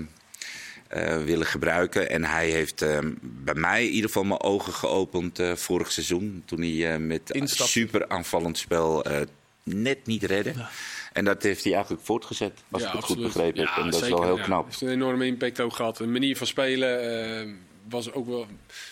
[0.88, 2.10] eh, willen gebruiken.
[2.10, 6.42] En hij heeft ehm, bij mij in ieder geval mijn ogen geopend eh, vorig seizoen.
[6.44, 7.72] Toen hij eh, met Instapte.
[7.72, 9.20] super aanvallend spel eh,
[9.62, 10.68] net niet redden.
[11.12, 13.68] En dat heeft hij eigenlijk voortgezet, als ik het goed begrepen heb.
[13.68, 14.66] Ja, En dat is zeker, wel heel knap.
[14.66, 15.98] heeft een enorme impact ook gehad.
[15.98, 17.48] Een manier van spelen eh,
[17.88, 18.46] was ook wel...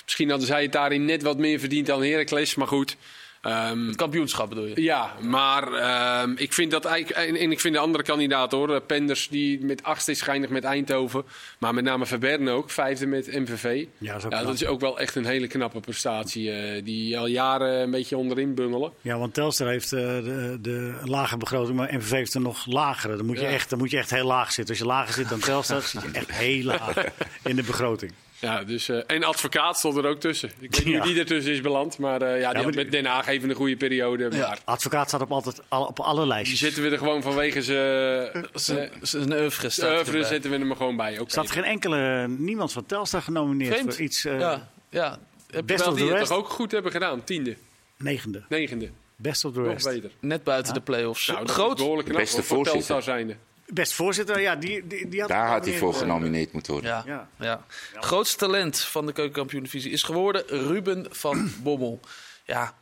[0.05, 2.97] Misschien hadden zij het daarin net wat meer verdiend dan Heracles, maar goed.
[3.45, 4.83] Ehm, Het kampioenschap bedoel je?
[4.83, 7.29] ja, maar ehm, ik vind dat eigenlijk.
[7.29, 8.75] En, en ik vind de andere kandidaat hoor.
[8.75, 11.25] eh, Penders die met achtste is geëindigd met Eindhoven.
[11.59, 13.85] Maar met name Verberne ook, vijfde met MVV.
[13.99, 14.45] Ja, dat is ook Ja, knap.
[14.45, 16.51] dat is ook wel echt een hele knappe prestatie.
[16.53, 18.93] eh, die al jaren een beetje onderin bungelen.
[19.01, 23.17] Ja, want Telstar heeft eh, de, de lage begroting, maar MVV heeft er nog lagere.
[23.17, 23.51] Dan moet, je Ja.
[23.51, 24.75] echt, dan moet je echt heel laag zitten.
[24.75, 27.05] Als je lager zit dan Telstar, zit je echt heel laag
[27.45, 28.13] in de begroting.
[28.45, 30.51] Ja, dus, eh, en advocaat stond er ook tussen.
[30.59, 31.01] Ik weet niet Ja.
[31.01, 31.99] hoe die ertussen is beland.
[31.99, 34.29] Maar eh, ja, die maar had die- met Den Haag even een goede periode.
[34.33, 34.49] Ja.
[34.49, 36.59] Maar Advocaat staat op, altijd, al- op alle die lijstjes.
[36.59, 40.25] zitten we er gewoon vanwege zijn Zijn zijn oeuvre erbij.
[40.25, 41.19] zetten we hem er gewoon bij.
[41.19, 41.31] Oké.
[41.31, 43.95] Staat geen enkele, niemand van Telstar genomineerd Vreemd.
[43.95, 45.19] voor iets eh, Ja, ja.
[45.51, 46.29] Heb Best je wel die het rest.
[46.29, 47.25] toch ook goed hebben gedaan.
[47.25, 47.57] Tiende,
[47.97, 48.43] negende.
[48.49, 48.91] negende.
[49.17, 49.85] Best of the Nog rest.
[49.87, 50.11] beter.
[50.21, 51.27] net buiten de play-offs.
[51.27, 51.77] Nou, Groot.
[51.77, 52.73] Beste voor- voor voorzitter.
[52.73, 53.37] Telstar zijnde.
[53.67, 56.19] Best voorzitter, ja, die, die, die had Daar had hij voor genomineerd.
[56.19, 56.91] genomineerd moeten worden.
[56.91, 57.29] Ja, Ja.
[57.39, 58.01] ja.
[58.01, 62.01] Grootste talent van de keukenkampioen-divisie is geworden Ruben van Bommel.
[62.45, 62.75] Ja,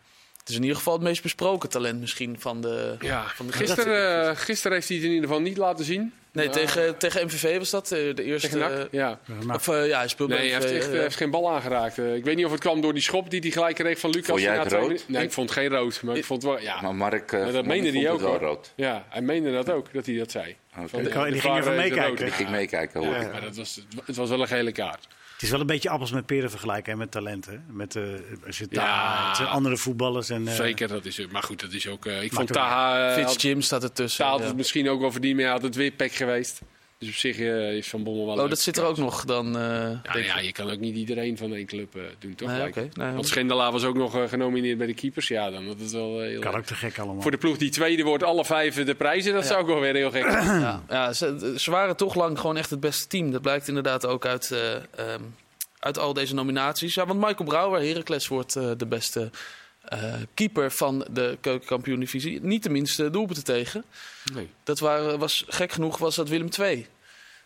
[0.43, 2.95] het is in ieder geval het meest besproken talent misschien van de...
[3.01, 6.12] Ja, van de gisteren, eh, gisteren heeft hij het in ieder geval niet laten zien.
[6.32, 8.49] Nee, tegen, tegen MVV was dat eh, de eerste...
[8.49, 8.88] Tegen NAC.
[8.90, 9.18] Ja.
[9.55, 11.99] Of eh, ja, hij speelde Nee, hij heeft, echt, heeft geen bal aangeraakt.
[11.99, 14.26] Ik weet niet of het kwam door die schop die hij gelijk kreeg van Lucas.
[14.28, 15.05] Vond jij het rood?
[15.09, 16.03] Nee, ik vond het geen rood.
[16.03, 16.61] Maar ik vond wel...
[16.61, 18.38] Ja, Maar Mark, Maar dat meende vond hij het ook, wel hoor.
[18.40, 18.72] rood.
[18.74, 20.57] ja, hij meende dat ook, dat hij dat zei.
[20.72, 22.24] Van Die de- die ging even meekijken.
[22.26, 22.34] rood.
[22.34, 23.30] ging meekijken, hoor.
[23.32, 25.07] Maar dat was, het was wel een gele kaart.
[25.43, 27.64] Het is wel een beetje appels met peren vergelijken hè, met talenten.
[27.68, 28.03] Met, eh
[28.47, 28.80] als je Ja.
[28.82, 30.30] Taha- het zijn andere voetballers.
[30.30, 32.07] En, eh, Zeker, dat is Maar goed, dat is ook...
[32.07, 33.12] eh, ik vond Taha...
[33.14, 34.18] Fitz Jim staat ertussen.
[34.18, 34.47] Taha had ja.
[34.47, 36.61] het misschien ook wel verdiend, maar hij had het weer pek geweest.
[37.03, 38.48] Dus op zich eh, is Van Bommel wel Oh, leuk.
[38.48, 39.62] dat zit er ook nog dan, eh
[40.03, 42.48] Ja, denk ja, je kan ook niet iedereen van één club eh, doen, toch?
[42.48, 42.72] Nee.
[42.94, 45.28] Nee, Want Schendelaar was ook nog eh, genomineerd bij de keepers.
[45.28, 46.61] Ja, dan was het wel heel Kan erg.
[46.61, 47.22] ook te gek allemaal.
[47.22, 49.32] Voor de ploeg die tweede wordt, alle vijf de prijzen.
[49.32, 50.61] Dat zou ook wel weer heel gek zijn.
[50.61, 53.30] Ja, ja ze, ze waren toch lang gewoon echt het beste team.
[53.30, 55.22] Dat blijkt inderdaad ook uit, eh, ehm,
[55.78, 56.94] uit al deze nominaties.
[56.94, 59.30] Ja, want Michael Brouwer, Heracles, wordt eh, de beste
[59.83, 62.41] eh, keeper van de keukenkampioen-divisie.
[62.43, 63.85] Niet de minste doelpunten tegen.
[64.35, 64.49] Nee.
[64.64, 66.87] Dat waren, was, gek genoeg was dat Willem II.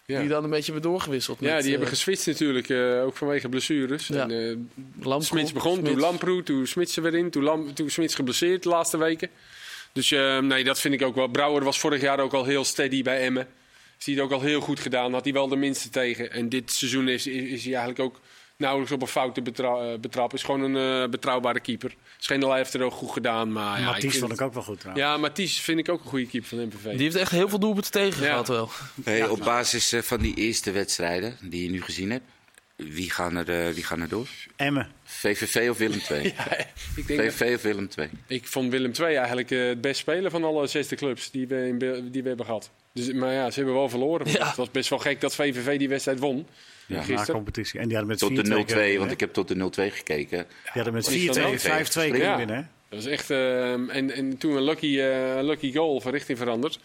[0.07, 0.21] Ja.
[0.21, 1.41] Die dan een beetje werd doorgewisseld.
[1.41, 4.07] Ja, met, die hebben eh, geswitcht natuurlijk, eh, ook vanwege blessures.
[4.07, 4.29] Ja.
[4.29, 4.71] En,
[5.19, 5.99] Smits begon, toen.
[5.99, 9.31] Lamproe, toen Smits er weer in, toen, Lam, toen Smits geblesseerd de laatste weken.
[9.93, 10.11] Dus
[10.41, 11.29] nee, dat vind ik ook wel.
[11.29, 13.49] Brouwer was vorig jaar ook al heel steady bij Emmen.
[13.99, 16.33] Is hij het ook al heel goed gedaan, had hij wel de minste tegen.
[16.33, 18.21] En dit seizoen is, is, is hij eigenlijk ook
[18.57, 20.39] nauwelijks op een fouten betra eh, betrappen.
[20.39, 21.95] Is gewoon een eh, betrouwbare keeper.
[22.19, 23.53] Schendelaar heeft er ook goed gedaan.
[23.53, 25.07] Maar, ja, Mathies vond ik ook wel goed trouwens.
[25.07, 26.91] Ja, Mathies vind ik ook een goede keeper van de MVV.
[26.91, 28.29] Die heeft echt heel veel doelpunten tegen Ja.
[28.29, 28.71] gehad wel.
[29.05, 32.25] Hey, op basis eh, van die eerste wedstrijden die je nu gezien hebt,
[32.77, 34.29] wie gaan er, eh, wie gaan er door?
[34.57, 34.89] Emmen.
[35.05, 36.23] VVV of Willem II?
[36.97, 38.09] ik, denk dat- VVV of Willem II?
[38.27, 41.67] ik vond Willem II eigenlijk eh, het best spelen van alle zesde clubs die we,
[41.69, 41.79] in,
[42.11, 42.71] die we hebben gehad.
[42.93, 44.31] Dus, maar ja, ze hebben wel verloren.
[44.31, 44.47] Ja.
[44.47, 46.47] Het was best wel gek dat VVV die wedstrijd won.
[46.87, 47.05] Ja.
[47.09, 47.81] Na competitie.
[47.81, 49.55] En die hadden met 4-2 Tot de 0-2, kunnen want ik heb tot de
[49.91, 50.47] 0-2 gekeken.
[50.49, 51.59] Die hadden met Wat is dat 4-2, nou?
[51.59, 52.37] 5-2 kunnen Ja.
[52.37, 52.57] winnen.
[52.57, 52.63] hè?
[52.89, 53.31] Dat was echt.
[53.31, 56.79] eh, en, en toen een lucky, eh, lucky goal van richting veranderd.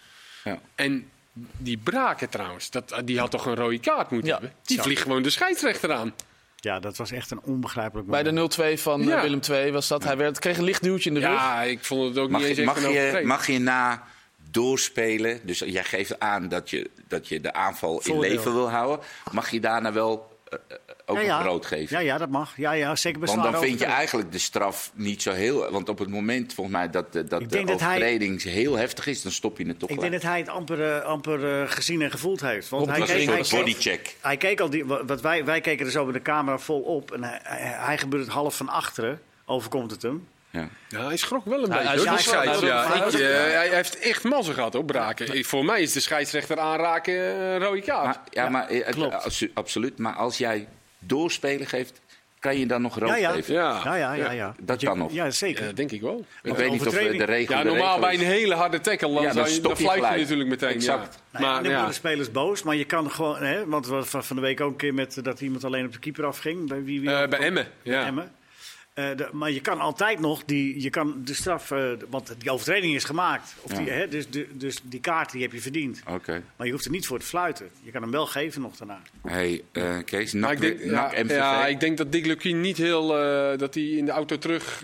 [0.43, 0.61] Ja.
[0.75, 1.09] En
[1.57, 4.39] die Braken trouwens, dat, die had toch een rode kaart moeten Ja.
[4.39, 4.55] hebben?
[4.63, 6.13] Die vliegt gewoon de scheidsrechter aan.
[6.55, 8.55] Ja, dat was echt een onbegrijpelijk Bij moment.
[8.55, 9.21] de 0-2 van eh, Ja.
[9.21, 10.03] Willem II was dat.
[10.03, 11.29] Hij werd, kreeg een licht duwtje in de rug.
[11.29, 14.03] Ja, ik vond het ook Mag niet eens je, mag, een je, mag je na
[14.51, 19.05] doorspelen, dus jij geeft aan dat je, dat je de aanval in leven wil houden,
[19.31, 20.77] mag je daarna wel eh, eh,
[21.11, 21.39] ook ja, ja.
[21.39, 21.97] een rood geven?
[21.97, 22.53] Ja, ja, dat mag.
[22.57, 23.97] Ja, ja, zeker Want dan vind je overtreding.
[23.97, 25.71] eigenlijk de straf niet zo heel...
[25.71, 29.21] Want op het moment volgens mij dat, de- dat de hij- overtreding heel heftig is,
[29.21, 30.11] dan stop je het toch Ik gelijk.
[30.11, 32.69] denk dat hij het amper, eh, amper eh, gezien en gevoeld heeft.
[32.69, 34.15] Want hij keek, hij, bodycheck.
[34.21, 37.11] hij keek al, die, wat wij, wij keken er zo met de camera vol op.
[37.11, 40.27] En hij, hij, hij gebeurt het half van achteren, overkomt het hem.
[40.49, 40.67] Ja.
[40.89, 41.83] Ja, hij schrok wel een beetje.
[42.09, 45.45] hij schrok Ja, ik, hij eh, heeft echt mazzel gehad op Braken.
[45.45, 48.03] Voor mij is de scheidsrechter aanraken eh, een rode kaart.
[48.05, 49.13] Maar, ja, maar eh, het- klopt.
[49.13, 49.97] abso- absoluut.
[49.97, 50.67] Maar als jij
[51.05, 52.01] doorspelen geeft,
[52.39, 53.31] kan je dan nog rood Ja, ja.
[53.31, 53.53] geven?
[53.53, 53.81] ja.
[53.83, 54.31] Ja, ja, ja.
[54.31, 54.55] ja.
[54.61, 55.13] Dat Je- kan nog.
[55.13, 55.75] Ja, zeker.
[55.75, 56.25] Denk ik wel.
[56.43, 59.13] Ik weet niet of eh, de regel Ja, de normaal bij een hele harde tackle,
[59.13, 60.21] dan, Ja, dan zou je, stop dan je fluit je gelijk.
[60.21, 60.69] natuurlijk meteen.
[60.75, 61.15] Exact.
[61.15, 61.39] Ja.
[61.39, 63.93] Nou ja, Maar dan ja, worden spelers boos, maar je kan gewoon, hè, want we
[63.93, 66.67] hadden van de week ook een keer met dat iemand alleen op de keeper afging.
[66.67, 67.67] Bij wie, wie eh, bij Emmen.
[67.81, 68.05] Ja.
[68.05, 68.31] Emmen.
[68.93, 72.51] Eh, de- maar je kan altijd nog die, je kan de straf, eh, want die
[72.51, 73.55] overtreding is gemaakt.
[73.61, 76.01] Of die, hè, dus, de, dus die kaart die heb je verdiend.
[76.07, 76.43] Oké.
[76.55, 77.69] Maar je hoeft er niet voor te fluiten.
[77.83, 79.01] Je kan hem wel geven nog daarna.
[79.27, 81.35] Hey, eh, Kees, NAC, ik denk, NAC ja, MVV.
[81.35, 84.83] ja, ik denk dat Dick Lukien niet heel, eh, dat hij in de auto terug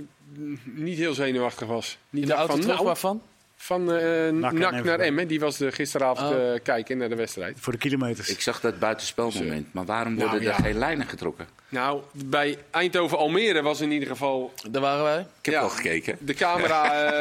[0.64, 1.98] niet heel zenuwachtig was.
[2.10, 3.22] Niet In de auto van, terug nou, waarvan?
[3.60, 5.00] Van eh NAC naar.
[5.00, 5.28] Emmen.
[5.28, 6.54] Die was de gisteravond Oh.
[6.54, 7.58] eh, kijken naar de wedstrijd.
[7.60, 8.30] Voor de kilometers.
[8.30, 9.74] Ik zag dat buitenspelmoment.
[9.74, 10.64] Maar waarom worden Nou, er ja.
[10.64, 11.48] geen lijnen getrokken?
[11.70, 14.54] Nou, bij Eindhoven-Almere was in ieder geval...
[14.72, 15.20] Daar waren wij.
[15.20, 15.60] Ik heb Ja.
[15.60, 16.18] al gekeken.
[16.20, 17.12] De camera, eh,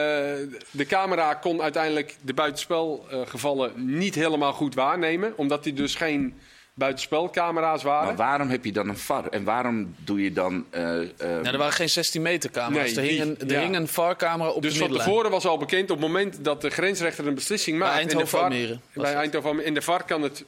[0.71, 5.33] de camera kon uiteindelijk de buitenspelgevallen niet helemaal goed waarnemen.
[5.37, 6.35] Omdat er dus geen
[6.77, 8.07] buitenspelcamera's waren.
[8.07, 9.27] Maar waarom heb je dan een VAR?
[9.29, 10.65] En waarom doe je dan...
[10.71, 12.93] eh, eh, Nou, er waren geen 16 meter camera's.
[12.93, 13.61] Nee, er hing die- een, er ja.
[13.61, 15.09] hing een VAR-camera op Dus de van middenlijn.
[15.11, 18.01] tevoren was al bekend op het moment dat de grensrechter een beslissing Bij maakt.
[18.01, 19.15] en de Eindhoven-Almere VAR was Bij.
[19.15, 19.65] Eindhoven.
[19.65, 20.45] En de VAR kan het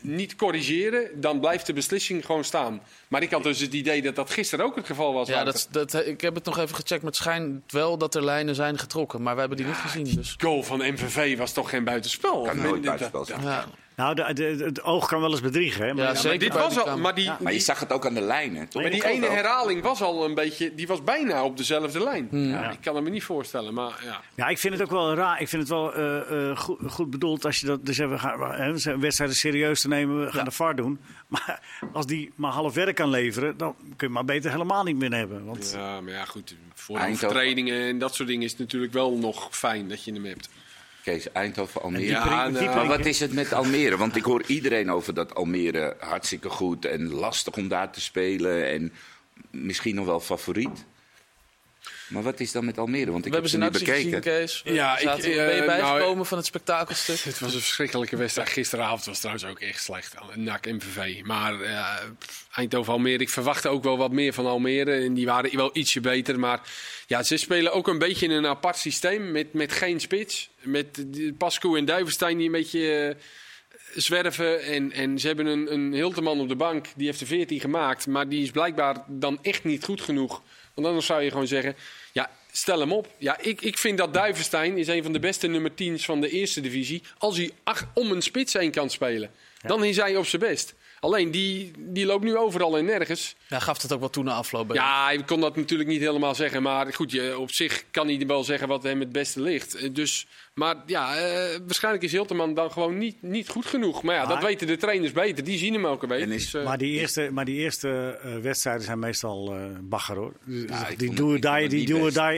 [0.00, 2.80] niet corrigeren, dan blijft de beslissing gewoon staan.
[3.08, 5.28] Maar ik had dus het idee dat dat gisteren ook het geval was.
[5.28, 8.24] Ja, dat, dat, ik heb het nog even gecheckt, maar het schijnt wel dat er
[8.24, 9.22] lijnen zijn getrokken.
[9.22, 10.04] Maar we hebben die niet gezien.
[10.14, 10.34] Dus.
[10.38, 12.42] goal van MVV was toch geen buitenspel?
[12.42, 13.42] Kan nooit buitenspel zijn.
[13.42, 13.64] Ja.
[13.96, 15.86] Nou, de, de- het oog kan wel eens bedriegen.
[15.86, 15.94] Hè?
[15.94, 18.06] Maar Ja, ja, Maar zeker dit was al, maar die, Maar je zag het ook
[18.06, 18.68] aan de lijnen.
[18.68, 18.82] toch?
[18.82, 19.30] maar die ene wel?
[19.30, 22.26] herhaling was al een beetje, die was bijna op dezelfde lijn.
[22.30, 22.48] Hmm.
[22.50, 24.20] Ja, ik kan het me niet voorstellen, maar ja.
[24.34, 25.40] Ja, ik vind het ook wel raar.
[25.40, 27.86] Ik vind het wel eh, eh, goed, goed bedoeld als je dat.
[27.86, 30.20] Dus we gaan zijn wedstrijden serieus te nemen.
[30.24, 30.44] We gaan Ja.
[30.44, 30.98] de VAR doen.
[31.28, 31.60] Maar
[31.92, 35.12] als die maar half werk kan leveren, dan kun je maar beter helemaal niet meer
[35.14, 35.44] hebben.
[35.44, 36.56] Want Ja, maar ja, goed.
[36.74, 40.24] Voor overtredingen en dat soort dingen is het natuurlijk wel nog fijn dat je hem
[40.24, 40.48] hebt.
[41.06, 42.04] Kees, Eindhoven, Almere.
[42.04, 43.96] die prik- nou, Maar prikken- wat is het met Almere?
[43.96, 48.68] Want ik hoor iedereen over dat Almere hartstikke goed en lastig om daar te spelen.
[48.68, 48.92] En
[49.50, 50.84] misschien nog wel favoriet.
[52.08, 53.10] Maar wat is dan met Almere?
[53.10, 54.38] Want ik we heb hebben ze nu nou gezien, bekeken.
[54.40, 54.62] Kees.
[54.64, 57.18] Ja, Zaten- ik, ben je eh, bijgekomen nou, van het spektakelstuk?
[57.30, 58.48] Het was een verschrikkelijke wedstrijd.
[58.48, 60.14] Gisteravond was trouwens ook echt slecht.
[60.34, 61.22] NAC MVV.
[61.22, 61.86] Maar eh,
[62.54, 64.92] Eindhoven Almere, ik verwachtte ook wel wat meer van Almere.
[64.92, 66.38] En die waren wel ietsje beter.
[66.38, 66.60] Maar
[67.06, 69.30] ja, ze spelen ook een beetje in een apart systeem.
[69.32, 70.50] Met, met geen spits.
[70.60, 73.22] Met die Pasco en Duivenstein die een beetje eh,
[73.94, 74.62] zwerven.
[74.62, 76.86] En, en ze hebben een, een Hilteman op de bank.
[76.96, 78.06] Die heeft er 14 gemaakt.
[78.06, 80.42] Maar die is blijkbaar dan echt niet goed genoeg.
[80.76, 81.76] Want anders zou je gewoon zeggen...
[82.12, 83.08] Ja, stel hem op.
[83.18, 86.30] Ja, ik, ik vind dat Duivenstein is een van de beste nummer 10's van de
[86.30, 87.02] eerste divisie.
[87.18, 89.30] Als hij ach- om een spits heen kan spelen,
[89.62, 90.74] dan is hij op zijn best.
[91.00, 93.36] Alleen die, die loopt nu overal en nergens.
[93.48, 94.66] Ja, gaf het ook wel toe na afloop.
[94.66, 96.62] bij- Ja, ik kon dat natuurlijk niet helemaal zeggen.
[96.62, 99.74] Maar goed, je, op zich kan hij wel zeggen wat hem het beste ligt.
[99.74, 104.02] Eh, Dus, maar ja, eh, waarschijnlijk is Hilterman dan gewoon niet, niet goed genoeg.
[104.02, 105.44] Maar ja, dat weten de trainers beter.
[105.44, 106.20] Die zien hem elke week.
[106.22, 109.60] En is- Dus, eh, Maar die eerste, maar die eerste eh, wedstrijden zijn meestal eh
[109.80, 110.32] bagger hoor.
[110.44, 111.94] Dus Ja, die vond do het- or ik vond die, die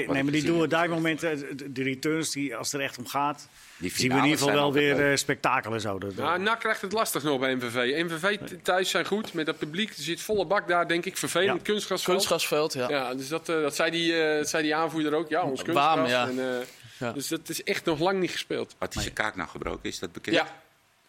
[0.07, 0.71] nee, maar die gezien do or heb.
[0.71, 3.49] die momenten, de, de returns die als het er echt om gaat,
[3.79, 5.11] Die zien we in ieder geval wel weer leuk.
[5.13, 5.99] eh, spektakel en zo.
[5.99, 8.05] Dat- Ja, NAC krijgt het lastig nog bij MVV.
[8.05, 9.89] MVV thuis zijn goed met dat publiek.
[9.89, 11.17] Er zit volle bak daar, denk ik.
[11.17, 11.59] Vervelend.
[11.59, 11.65] Ja.
[11.73, 12.17] Kunstgrasveld.
[12.17, 12.89] Kunstgrasveld, ja.
[12.89, 15.29] Ja, dus dat, eh, dat, zei die, eh, dat zei die aanvoerder ook.
[15.29, 15.97] Ja, ons kunstgras.
[15.97, 16.29] Baam, ja.
[16.29, 16.67] En, eh,
[16.99, 17.13] Ja.
[17.13, 18.75] Dus dat is echt nog lang niet gespeeld.
[18.79, 19.81] Had hij zijn kaak nou gebroken?
[19.89, 20.37] Is dat bekend?
[20.37, 20.47] Ja,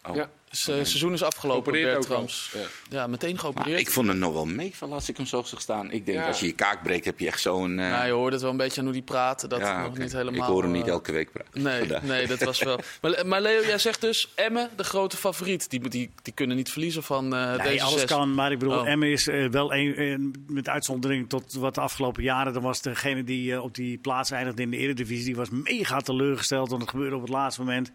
[0.08, 0.16] Oh.
[0.16, 0.30] ja.
[0.50, 2.50] Dus, eh, seizoen is afgelopen, Bertrams.
[2.54, 2.60] Ja.
[2.90, 3.80] Ja, meteen Maar geopereerd.
[3.80, 5.90] ik vond het nog wel meevallen als ik hem zo zag staan.
[5.90, 6.26] Ik denk, Ja.
[6.26, 7.78] als je je kaak breekt, heb je echt zo'n...
[7.78, 9.48] eh, Nou, je hoorde het wel een beetje aan hoe die praten.
[9.48, 10.40] Dat ja, het nog niet helemaal...
[10.48, 11.62] Ik hoor hem niet eh, elke week praten.
[11.62, 12.02] Nee, Vandaag.
[12.02, 12.78] nee, dat was wel.
[13.00, 15.70] Maar, maar Leo, jij zegt dus Emmen, de grote favoriet.
[15.70, 18.10] Die, die, die kunnen niet verliezen van eh Nee, deze alles zes.
[18.10, 18.88] kan, maar ik bedoel, Oh.
[18.88, 22.52] Emmen is wel een, met uitzondering tot wat de afgelopen jaren.
[22.52, 26.68] Dan was degene die op die plaats eindigde in de Eredivisie, die was mega teleurgesteld,
[26.70, 27.90] want het gebeurde op het laatste moment.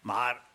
[0.00, 0.48] Maar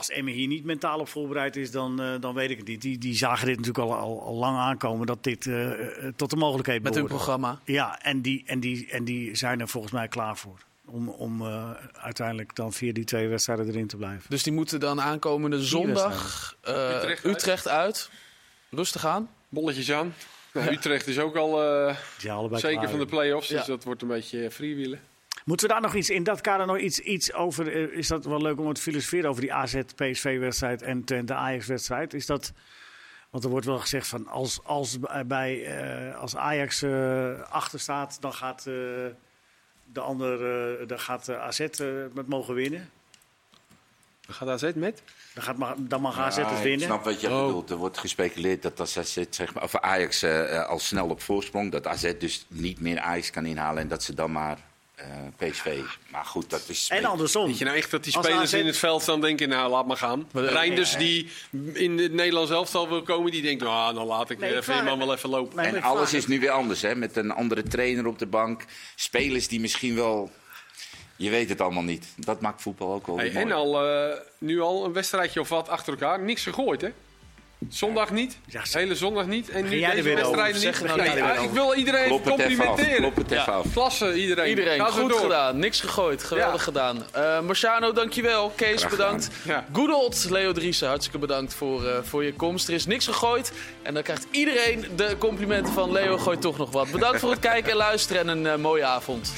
[0.00, 2.82] als Emmen hier niet mentaal op voorbereid is, dan, eh, dan weet ik het niet.
[2.82, 6.30] Die, die zagen dit natuurlijk al, al, al lang aankomen, dat dit eh, eh, tot
[6.30, 7.60] de mogelijkheid Met hun programma.
[7.64, 10.58] Ja, en die, en, die, en die zijn er volgens mij klaar voor.
[10.84, 14.24] Om, om eh, uiteindelijk dan via die twee wedstrijden erin te blijven.
[14.28, 18.10] Dus die moeten dan aankomende zondag eh, Utrecht Utrecht, uit.
[18.70, 19.30] Rustig aan.
[19.48, 20.14] Bolletjes aan.
[20.52, 22.90] Nou, Utrecht is ook al eh, zeker klaar.
[22.90, 23.48] van de play-offs.
[23.48, 25.00] Dus dat wordt een beetje freewheelen.
[25.44, 27.72] Moeten we daar nog iets in dat kader nog iets, iets over?
[27.72, 32.14] eh, Is dat wel leuk om het te filosoferen over die AZ-PSV-wedstrijd en Twente Ajax-wedstrijd?
[32.14, 32.52] Is dat?
[33.30, 38.16] Want er wordt wel gezegd van als, als, bij, eh, als Ajax eh, achter staat,
[38.20, 38.74] dan gaat eh,
[39.92, 40.32] de ander,
[40.80, 42.90] eh, dan gaat eh, AZ eh, met mogen winnen.
[44.28, 45.02] Gaat AZ met?
[45.34, 46.86] Dan, gaat, dan mag AZ Ja, het Ik winnen.
[46.86, 47.46] snap wat je Oh.
[47.46, 47.70] bedoelt.
[47.70, 51.20] Er wordt gespeculeerd dat als AZ, zeg maar, of Ajax eh, eh, al snel op
[51.22, 54.62] voorsprong, dat AZ dus niet meer Ajax kan inhalen en dat ze dan maar eh,
[55.36, 55.78] PSV.
[56.10, 56.88] Maar goed, dat is.
[56.90, 57.46] En andersom.
[57.46, 59.70] Weet je nou echt dat die Als spelers AZ in het veld dan denken, nou
[59.70, 60.28] laat maar gaan.
[60.32, 61.30] Maar de- Reinders die
[61.72, 64.62] in het Nederlands elftal wil komen, die denkt, nou dan laat ik Nee, eh, ik
[64.62, 65.56] vraag- Veerman wel even lopen.
[65.56, 66.94] Nee, En alles is nu weer anders, hè?
[66.94, 68.64] Met een andere trainer op de bank.
[68.94, 70.30] Spelers die misschien wel.
[71.16, 72.06] Je weet het allemaal niet.
[72.16, 75.68] Dat maakt voetbal ook wel Hey, en al, eh, nu al een wedstrijdje of wat
[75.68, 76.20] achter elkaar.
[76.20, 76.88] Niks gegooid, hè?
[77.68, 79.48] Zondag niet, Ja, hele zondag niet.
[79.50, 80.86] En nu jij deze Zeg niet.
[80.96, 82.66] nou Nee, ja, ik wil iedereen Klop het even af.
[82.66, 82.96] complimenteren.
[83.00, 83.58] Klop het even Ja.
[83.58, 83.66] af.
[83.72, 84.48] Klasse, iedereen.
[84.48, 85.58] Iedereen, goed gedaan.
[85.58, 86.24] Niks gegooid.
[86.24, 86.62] Geweldig Ja.
[86.62, 87.02] gedaan.
[87.12, 88.52] Eh Marciano, dankjewel.
[88.56, 89.28] Kees, Graag bedankt.
[89.44, 89.64] Ja.
[89.72, 92.68] Good old Leo Driessen, hartstikke bedankt voor, eh, voor je komst.
[92.68, 93.52] Er is niks gegooid.
[93.82, 96.90] En dan krijgt iedereen de complimenten van Leo gooit toch nog wat.
[96.90, 99.32] Bedankt voor het kijken en luisteren en een eh, mooie avond.